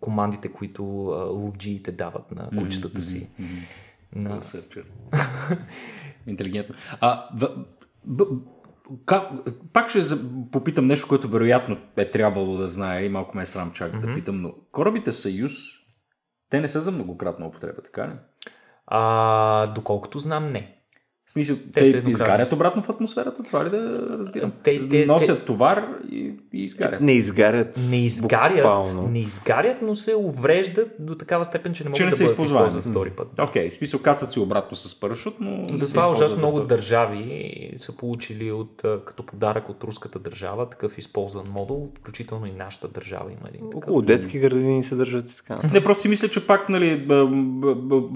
[0.00, 0.84] командите, които
[1.32, 3.28] ловджиите дават на кучетата си.
[3.40, 3.87] Mm-hmm.
[4.12, 4.40] На...
[4.40, 4.84] Searcher.
[6.26, 6.74] Интелигентно.
[7.00, 7.48] А, в,
[8.06, 8.26] в,
[9.06, 9.30] как,
[9.72, 10.02] пак ще
[10.52, 14.06] попитам нещо, което вероятно е трябвало да знае и малко ме е срам чак mm-hmm.
[14.06, 15.52] да питам, но корабите Съюз,
[16.50, 18.12] те не са за многократна употреба, така ли?
[18.86, 20.77] А, доколкото знам, не.
[21.28, 24.52] В смисъл, те, те изгарят обратно в атмосферата, това ли да разбирам?
[24.62, 25.44] Те, те, Носят те...
[25.44, 27.00] товар и, и изгарят.
[27.00, 27.80] Не изгарят.
[27.90, 29.08] Не изгарят, буквално.
[29.08, 32.30] не изгарят, но се увреждат до такава степен, че не могат че не да бъдат
[32.30, 33.28] използвани втори път.
[33.40, 35.66] Окей, okay, в смисъл кацат си обратно с парашут, но...
[35.72, 41.88] Затова ужасно много държави са получили от, като подарък от руската държава такъв използван модул,
[41.98, 43.60] включително и нашата държава има един.
[43.74, 45.68] Около детски градини се държат така.
[45.74, 47.06] Не, просто си мисля, че пак, нали,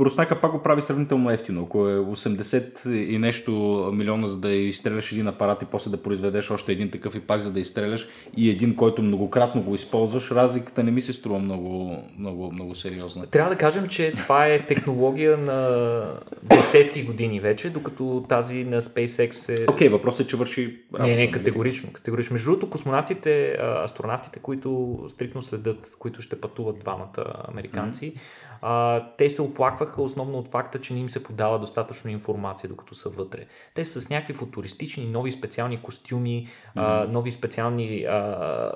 [0.00, 1.62] Руснака пак го прави сравнително ефтино.
[1.62, 3.52] Ако е 80 и нещо
[3.94, 7.42] милиона, за да изстреляш един апарат и после да произведеш още един такъв и пак
[7.42, 11.98] за да изстреляш и един, който многократно го използваш, разликата не ми се струва много,
[12.18, 13.26] много, много сериозна.
[13.26, 16.02] Трябва да кажем, че това е технология на
[16.42, 19.70] десетки години вече, докато тази на SpaceX е...
[19.70, 20.78] Окей, okay, въпросът е, че върши...
[20.94, 21.92] Работа, не, не, категорично.
[21.92, 22.34] категорично.
[22.34, 29.30] Между другото, космонавтите, астронавтите, които стрикно следят, които ще пътуват двамата американци, mm-hmm а, те
[29.30, 33.46] се оплакваха основно от факта, че не им се подава достатъчно информация, докато са вътре.
[33.74, 37.04] Те са с някакви футуристични, нови специални костюми, mm-hmm.
[37.04, 38.70] а, нови специални а,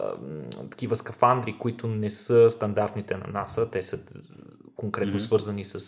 [0.71, 3.99] такива скафандри, които не са стандартните на НАСА, те са
[4.77, 5.23] конкретно mm-hmm.
[5.23, 5.81] свързани с,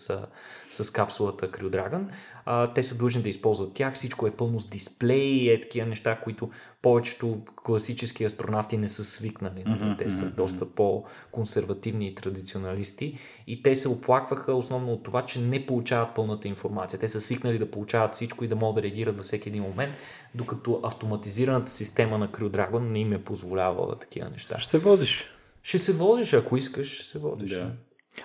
[0.70, 2.05] с капсулата Crew Dragon.
[2.45, 3.95] А, те са длъжни да използват тях.
[3.95, 6.51] Всичко е пълно с дисплеи, е такива неща, които
[6.82, 9.64] повечето класически астронавти не са свикнали.
[9.64, 9.99] Mm-hmm.
[9.99, 10.34] Те са mm-hmm.
[10.34, 13.18] доста по-консервативни и традиционалисти.
[13.47, 17.01] И те се оплакваха основно от това, че не получават пълната информация.
[17.01, 19.95] Те са свикнали да получават всичко и да могат да реагират във всеки един момент,
[20.34, 24.59] докато автоматизираната система на Crew Dragon не им е позволявала такива неща.
[24.59, 25.30] Ще се возиш.
[25.62, 27.51] Ще се возиш, ако искаш, ще се возиш.
[27.51, 27.72] Да.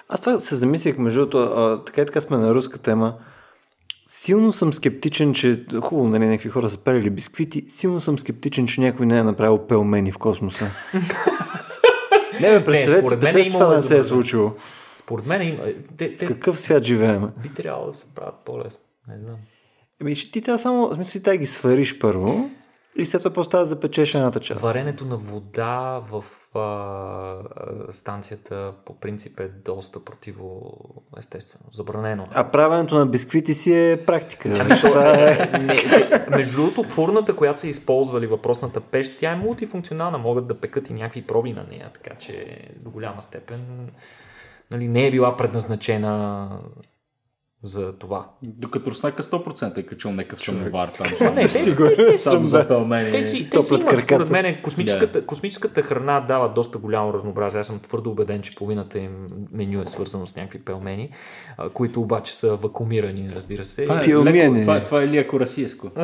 [0.10, 3.16] Аз това се замислих, между другото, така и така сме на руска тема.
[4.08, 8.82] Силно съм скептичен, че хубаво, нали, някакви хора са правили бисквити, силно съм скептичен, че
[8.82, 10.66] някой не е направил пелмени в космоса.
[12.42, 14.52] не, бе, представете си, представете това не се е случило.
[14.96, 15.64] Според мен има...
[15.98, 16.26] Те, те...
[16.26, 17.30] В какъв свят живеем?
[17.44, 18.80] Би трябвало да се правят по-лесно.
[19.08, 19.36] Не знам.
[20.02, 22.50] Еми, ти трябва само, в смисъл, ти ги свариш първо
[22.96, 24.62] и след това поставя да запечеш едната част.
[24.62, 26.24] Варенето на вода в
[26.58, 30.74] а, станцията по принцип е доста противо
[31.18, 32.28] естествено, забранено.
[32.32, 34.50] А правенето на бисквити си е практика.
[34.60, 35.60] Ами, това е...
[35.60, 35.76] не,
[36.38, 40.94] между другото, фурната, която са използвали въпросната пещ, тя е мултифункционална, могат да пекат и
[40.94, 43.90] някакви проби на нея, така че до голяма степен
[44.72, 46.50] нали, не е била предназначена
[47.64, 48.30] за това.
[48.42, 51.08] Докато Руснака 100% е качил някакъв самовар там.
[51.16, 53.12] Сам, не, сигурен съм за пълмени.
[53.12, 55.26] Те си, те си имат, според мен, космическата, yeah.
[55.26, 57.60] космическата храна дава доста голямо разнообразие.
[57.60, 61.10] Аз съм твърдо убеден, че половината им меню е свързано с някакви пелмени,
[61.74, 63.84] които обаче са вакуумирани, разбира се.
[63.84, 65.92] Това е, леко, това, това е леко расийско.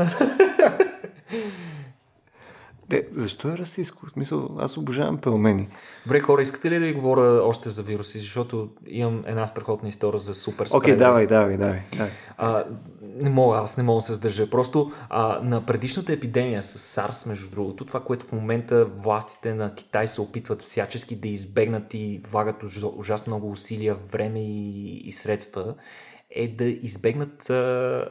[2.90, 4.06] Де, защо е расистско?
[4.06, 5.70] В смисъл, аз обожавам пелмени.
[6.06, 8.20] Добре, хора, искате ли да ви говоря още за вируси?
[8.20, 11.80] Защото имам една страхотна история за супер Окей, okay, давай, давай, давай.
[11.98, 12.12] давай.
[12.38, 12.64] А,
[13.02, 14.50] не мога, аз не мога да се сдържа.
[14.50, 19.76] Просто а, на предишната епидемия с SARS, между другото, това, което в момента властите на
[19.76, 22.64] Китай се опитват всячески да избегнат и влагат
[22.98, 25.76] ужасно много усилия, време и, и средства,
[26.32, 28.06] е да избегнат а,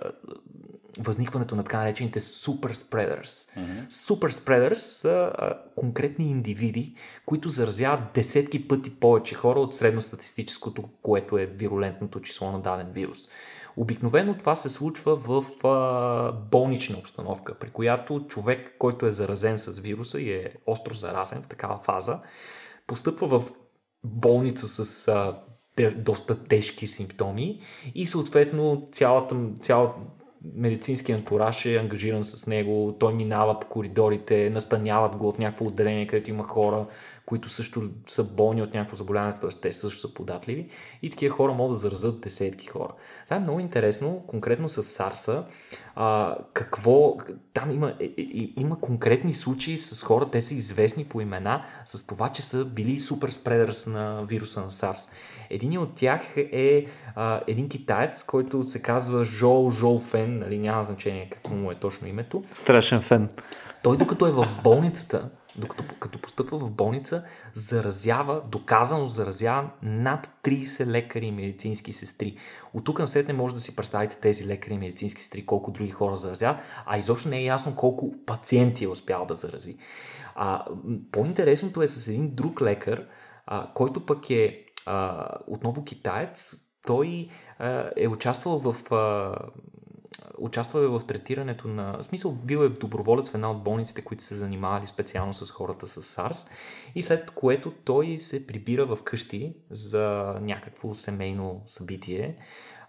[0.99, 3.25] възникването на така наречените spreaders.
[3.25, 3.89] Mm-hmm.
[3.89, 6.95] Super spreaders са а, конкретни индивиди,
[7.27, 13.19] които заразяват десетки пъти повече хора от средностатистическото, което е вирулентното число на даден вирус.
[13.77, 19.79] Обикновено това се случва в а, болнична обстановка, при която човек, който е заразен с
[19.79, 22.21] вируса и е остро заразен в такава фаза,
[22.87, 23.53] постъпва в
[24.05, 25.39] болница с а,
[25.97, 27.61] доста тежки симптоми
[27.95, 29.95] и съответно цялата, цялата
[30.55, 36.07] медицински антураж е ангажиран с него, той минава по коридорите, настаняват го в някакво отделение,
[36.07, 36.87] където има хора,
[37.29, 39.51] които също са болни от някакво заболяване, т.е.
[39.51, 40.69] те също са податливи
[41.03, 42.93] и такива хора могат да заразят десетки хора.
[43.25, 45.45] Това е много интересно, конкретно с Сарса,
[45.97, 47.17] а, какво,
[47.53, 52.07] там има, е, е, има конкретни случаи с хора, те са известни по имена, с
[52.07, 55.09] това, че са били супер спредърс на вируса на Сарс.
[55.51, 60.85] Един от тях е а, един китаец, който се казва Жол Жол Фен, нали, няма
[60.85, 62.43] значение какво му е точно името.
[62.55, 63.29] Страшен фен.
[63.83, 70.87] Той докато е в болницата, докато като постъпва в болница, заразява, доказано заразява над 30
[70.87, 72.37] лекари и медицински сестри.
[72.75, 76.17] От тук насетне може да си представите тези лекари и медицински сестри, колко други хора
[76.17, 79.77] заразяват, а изобщо не е ясно колко пациенти е успял да зарази.
[80.35, 80.65] А,
[81.13, 83.07] по-интересното е с един друг лекар,
[83.47, 86.55] а, който пък е а, отново китаец,
[86.87, 87.29] той
[87.59, 89.35] а, е участвал в а,
[90.39, 91.99] участвал е в третирането на...
[91.99, 95.87] В смисъл, бил е доброволец в една от болниците, които се занимавали специално с хората
[95.87, 96.47] с САРС
[96.95, 102.37] и след което той се прибира в къщи за някакво семейно събитие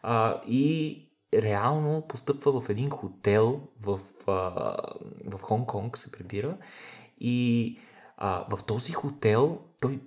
[0.04, 4.32] а, и реално постъпва в един хотел в, а,
[5.26, 6.58] в Хонг-Конг, се прибира
[7.20, 7.78] и
[8.18, 10.00] а, в този хотел той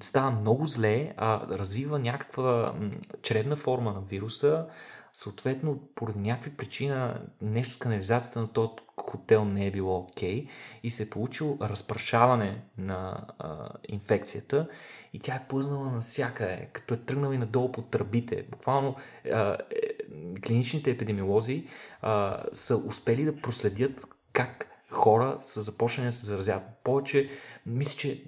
[0.00, 2.74] става много зле, а, развива някаква
[3.22, 4.66] чредна форма на вируса,
[5.12, 10.48] Съответно, поради някакви причина, нещо с канализацията на този хотел не е било окей okay,
[10.82, 14.68] и се е получило разпрашаване на а, инфекцията
[15.12, 18.46] и тя е плъзнала навсякъде, като е тръгнала и надолу по тръбите.
[18.50, 18.96] Буквално
[19.32, 21.66] а, е, клиничните епидемиолози
[22.02, 26.62] а, са успели да проследят как хора са започнали да се заразяват.
[26.84, 27.30] Повече,
[27.66, 28.24] мисля, че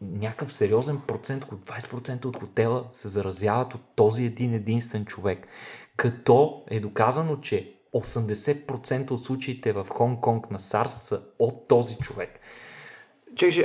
[0.00, 5.46] някакъв сериозен процент, около 20% от хотела се заразяват от този един единствен човек
[5.96, 12.40] като е доказано, че 80% от случаите в Хонг-Конг на САРС са от този човек.
[13.36, 13.64] Чекай,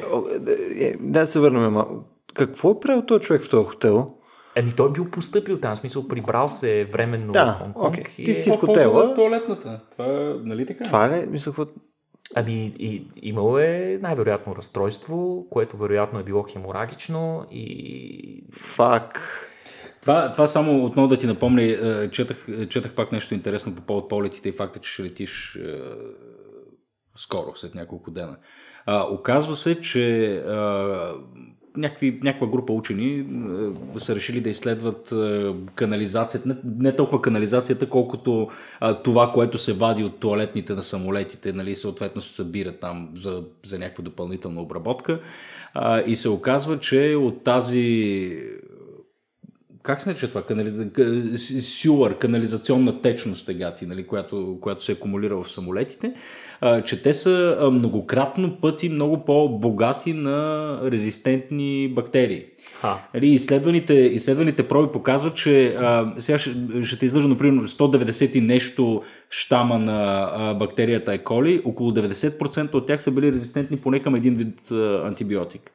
[0.79, 2.03] е, да се върнем малко.
[2.33, 4.07] Какво е правил този човек в този хотел?
[4.55, 7.97] Еми той е бил поступил там, в смисъл прибрал се временно да, в Хонг-Конг.
[7.97, 8.19] Okay.
[8.19, 8.23] И...
[8.23, 9.15] Ти си в хотела.
[9.15, 9.81] туалетната.
[9.91, 10.83] Това нали така?
[10.83, 11.27] Това ли?
[11.29, 11.71] Мисля, какво...
[12.35, 18.47] Ами, и, имало е най-вероятно разстройство, което вероятно е било хеморагично и...
[18.53, 19.21] Фак.
[20.01, 24.09] Това, това само отново да ти напомня, е, четах, четах пак нещо интересно по повод
[24.09, 25.79] полетите и факта, че ще летиш е,
[27.15, 28.37] скоро, след няколко дена.
[28.85, 31.13] А, оказва се, че а,
[31.77, 33.25] някакви, някаква група учени
[33.95, 38.47] а, са решили да изследват а, канализацията, не, не толкова канализацията, колкото
[38.79, 43.43] а, това, което се вади от туалетните на самолетите, нали, съответно се събира там за,
[43.65, 45.19] за някаква допълнителна обработка.
[45.73, 48.29] А, и се оказва, че от тази
[49.87, 50.43] как се нарича това?
[50.43, 50.89] Канали...
[51.61, 56.13] Сюър, канализационна течност тегати, нали, която, която се акумулира в самолетите,
[56.61, 62.45] а, че те са многократно пъти много по-богати на резистентни бактерии.
[63.13, 66.51] Нали, изследваните, изследваните проби показват, че а, сега ще,
[66.83, 71.17] ще те излъжа, например, 190 и нещо щама на а, бактерията Е.
[71.17, 75.71] коли, около 90% от тях са били резистентни поне към един вид а, антибиотик.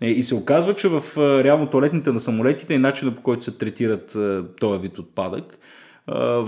[0.00, 1.02] Е, и се оказва, че в
[1.44, 4.16] реално туалетните на самолетите и начина по който се третират
[4.60, 5.58] този вид отпадък,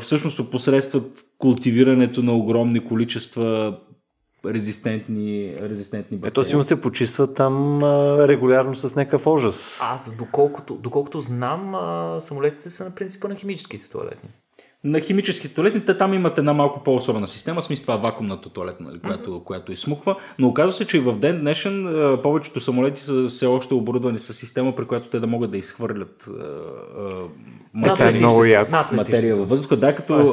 [0.01, 3.79] всъщност опосредстват култивирането на огромни количества
[4.47, 6.31] резистентни, резистентни бактерии.
[6.31, 9.81] Ето си му се почиства там а, регулярно с някакъв ужас.
[9.83, 14.31] Аз, доколкото, доколкото знам, а, самолетите са на принципа на химическите туалетни
[14.89, 18.89] на химически туалетни, те там имат една малко по-особена система, в смисъл това вакуумната туалетна,
[18.89, 19.45] нали, която, mm-hmm.
[19.45, 21.89] която изсмуква, но оказва се, че и в ден днешен
[22.23, 26.29] повечето самолети са все още оборудвани с система, при която те да могат да изхвърлят
[27.75, 28.73] материя, е много яко.
[28.93, 29.77] материя във въздуха.
[29.77, 30.25] Да, като е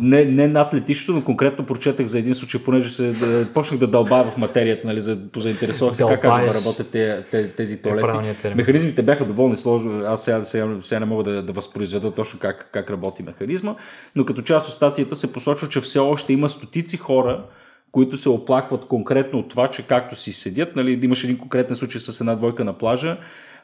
[0.00, 3.86] не, не над летището, но конкретно прочетах за един случай, понеже се, да, почнах да
[3.86, 6.90] дълбая в материята, нали, за, позаинтересувах се как да работят
[7.30, 8.28] тези, тези туалети.
[8.44, 12.38] Е Механизмите бяха доволни сложни, аз сега, сега, сега не мога да, да възпроизведа точно
[12.38, 13.74] как, как работи механизма,
[14.16, 17.44] но като част от статията се посочва, че все още има стотици хора,
[17.92, 22.00] които се оплакват конкретно от това, че както си седят, нали, имаш един конкретен случай
[22.00, 23.16] с една двойка на плажа,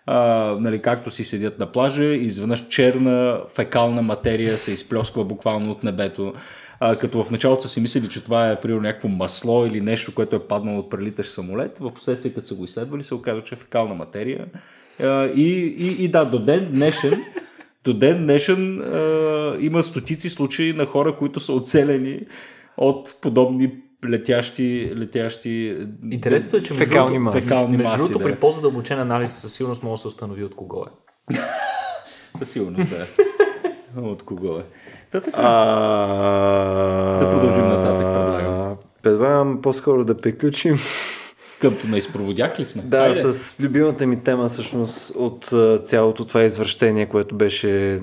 [0.06, 0.16] а,
[0.60, 6.32] нали, както си седят на плажа, изведнъж черна фекална материя се изплесква буквално от небето.
[6.80, 10.14] А, като в началото са си мислили, че това е примерно някакво масло или нещо,
[10.14, 11.78] което е паднало от прелитащ самолет.
[11.78, 14.46] В последствие, като са го изследвали, се оказа, че е фекална материя.
[15.02, 17.24] А, и, и, и да, до ден днешен
[17.84, 22.20] до ден днешен а, има стотици случаи на хора, които са оцелени
[22.76, 23.72] от подобни
[24.08, 25.76] летящи, летящи
[26.12, 27.48] Интересното е, че Фекални маси.
[27.48, 28.24] Фекални между другото, да.
[28.24, 31.36] при по-задълбочен анализ със сигурност може да се установи от кого е.
[32.38, 34.02] Със сигурност, да.
[34.02, 34.64] От кого е.
[35.10, 35.40] Та така.
[35.40, 37.18] А...
[37.20, 38.76] Да продължим нататък, предлагам.
[39.02, 40.76] Предлагам по-скоро да приключим.
[41.60, 42.82] Къмто на изпроводяк ли сме?
[42.82, 43.32] Да, Айде.
[43.32, 45.52] с любимата ми тема всъщност от
[45.84, 47.98] цялото това извращение, което беше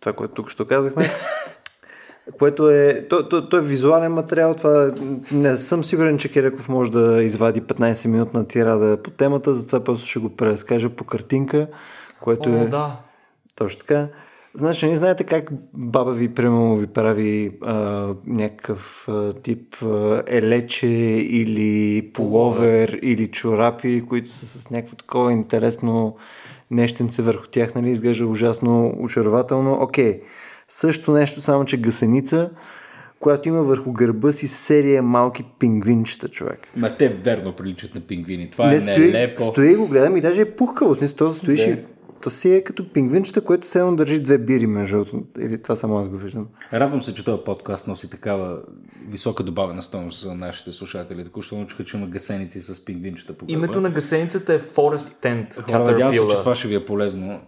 [0.00, 1.10] това, което тук що казахме.
[2.38, 4.92] което е, то, то, то е визуален материал, това
[5.32, 10.06] не съм сигурен, че Киреков може да извади 15 минутна тирада по темата, затова просто
[10.06, 11.66] ще го преразкажа по картинка,
[12.20, 12.96] което О, е да.
[13.54, 14.08] точно така.
[14.54, 20.86] Значи, не знаете как баба ви, примерно, ви прави а, някакъв а, тип а, елече
[20.86, 26.16] или половер или чорапи, които са с някакво такова интересно
[26.70, 29.78] нещенце върху тях, нали, изглежда ужасно очарователно.
[29.82, 30.20] Окей,
[30.68, 32.50] също нещо, само че гасеница,
[33.20, 36.60] която има върху гърба си серия малки пингвинчета, човек.
[36.76, 38.50] Ма те верно приличат на пингвини.
[38.50, 39.40] Това Не, е стои, нелепо.
[39.40, 40.94] стои и го гледам и даже е пухкаво.
[40.94, 41.78] Смисъл, то стоиш и
[42.22, 45.04] то си е като пингвинчета, което все едно държи две бири между.
[45.38, 46.46] Или това само аз го виждам.
[46.72, 48.62] Радвам се, че този подкаст носи такава
[49.08, 51.24] висока добавена стойност за нашите слушатели.
[51.24, 53.58] Току-що научиха, че има гасеници с пингвинчета по гърба.
[53.58, 57.40] Името на гасеницата е Forest Tent Хора, надявам се, че това ще ви е полезно.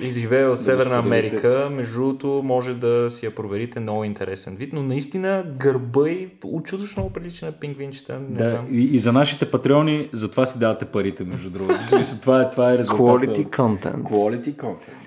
[0.00, 0.98] И живее в Северна.
[0.98, 1.68] Америка.
[1.72, 3.80] Между другото, може да си я проверите.
[3.80, 4.72] Много интересен вид.
[4.72, 6.28] Но наистина гърба и
[6.64, 8.18] чудовищно много прилича на пингвинчета.
[8.18, 11.86] Не Да, и, и за нашите патреони, затова си давате парите, между другото.
[11.86, 13.26] Смисъл, това е, това е резултата.
[13.26, 14.02] Quality content.
[14.02, 15.06] Quality content.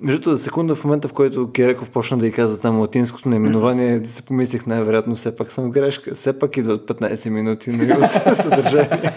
[0.00, 3.28] Между другото, за секунда в момента, в който Киреков почна да й каза там латинското
[3.28, 6.14] наименование, си помислих най-вероятно все пак съм в грешка.
[6.14, 9.12] Все пак идват 15 минути нали, от съдържание.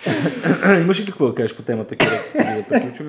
[0.82, 1.96] Имаш ли какво да кажеш по темата,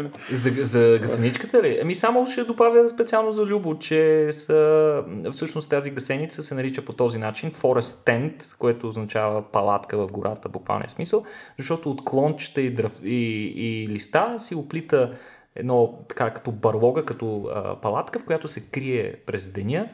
[0.03, 0.09] ли?
[0.31, 1.79] За, за гасеничката ли?
[1.81, 6.93] Ами само ще добавя специално за Любо, че са, всъщност тази гасеница се нарича по
[6.93, 11.25] този начин Forest Tent, което означава палатка в гората, буквалния смисъл,
[11.57, 15.13] защото от клончета и, дръв, и, и листа си оплита
[15.55, 19.89] едно така като барлога, като а, палатка, в която се крие през деня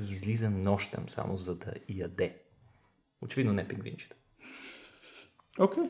[0.00, 2.36] и излиза нощем само за да яде.
[3.22, 4.16] Очевидно не пингвинчета.
[5.58, 5.84] Окей.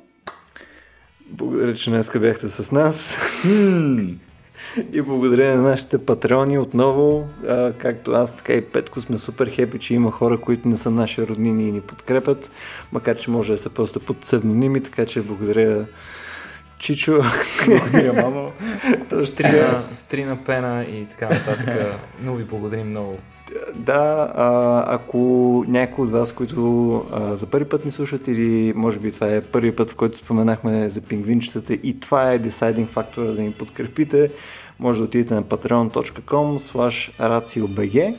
[1.30, 3.18] Благодаря, че днес бяхте с нас.
[4.92, 7.28] И благодаря на нашите патреони отново.
[7.48, 10.90] А, както аз, така и Петко сме супер хепи, че има хора, които не са
[10.90, 12.52] наши роднини и ни подкрепят,
[12.92, 15.86] макар че може да са просто под псевдоними, така че благодаря
[16.78, 17.22] Чичо.
[17.66, 18.52] Благодаря, мамо.
[19.18, 21.98] Стрина, стрина пена и така нататък.
[22.20, 23.18] Но ви благодарим много.
[23.74, 25.18] Да, а, ако
[25.68, 29.40] някой от вас, които а, за първи път ни слушат или може би това е
[29.40, 33.52] първи път, в който споменахме за пингвинчетата и това е deciding фактора за да ни
[33.52, 34.32] подкрепите,
[34.78, 38.18] може да отидете на patreon.com slash raciobg.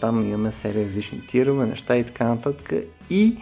[0.00, 2.72] Там имаме серия различни тирове, неща и така нататък.
[3.10, 3.36] И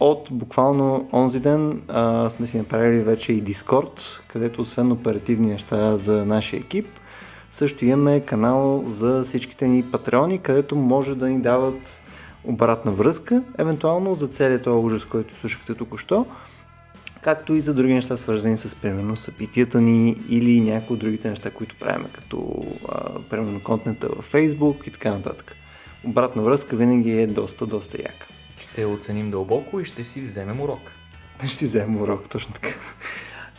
[0.00, 5.96] от буквално онзи ден а, сме си направили вече и Discord, където освен оперативни неща
[5.96, 6.86] за нашия екип,
[7.50, 12.02] също имаме канал за всичките ни патреони, където може да ни дават
[12.44, 16.26] обратна връзка, евентуално за целият този ужас, който слушахте току-що,
[17.22, 21.50] както и за други неща, свързани с, примерно, събитията ни или някои от другите неща,
[21.50, 25.56] които правим, като, а, примерно, контента във Facebook и така нататък.
[26.04, 28.26] Обратна връзка винаги е доста, доста яка.
[28.58, 30.92] Ще оценим дълбоко и ще си вземем урок.
[31.38, 32.68] Ще си вземем урок, точно така.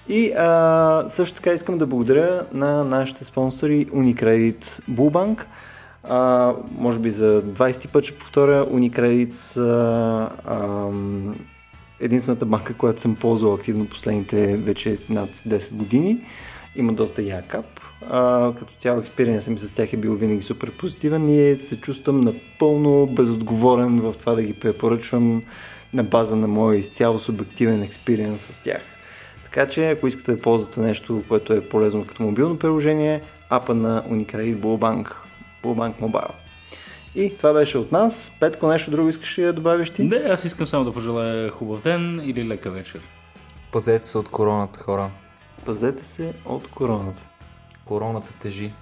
[0.10, 5.46] И а, също така искам да благодаря на нашите спонсори Unicredit Bullbank.
[6.04, 11.36] А, може би за 20 път ще повторя, Unicredit са ам,
[12.00, 16.22] единствената банка, която съм ползвал активно последните вече над 10 години.
[16.76, 17.80] Има доста як ап.
[18.10, 22.22] А, като цяло експириенсът ми с тях е бил винаги супер позитивен и се чувствам
[22.22, 25.44] напълно безотговорен в това да ги препоръчвам
[25.94, 28.82] на база на моя изцяло субективен експириенс с тях.
[29.58, 34.04] Така че, ако искате да ползвате нещо, което е полезно като мобилно приложение, апа на
[34.04, 35.14] Unicredit Bullbank,
[35.64, 36.32] Bullbank Mobile.
[37.16, 38.32] И това беше от нас.
[38.40, 40.04] Петко, нещо друго искаш ли да добавиш ти?
[40.04, 43.02] Не, аз искам само да пожелая хубав ден или лека вечер.
[43.72, 45.10] Пазете се от короната, хора.
[45.66, 47.28] Пазете се от короната.
[47.86, 48.74] Короната тежи.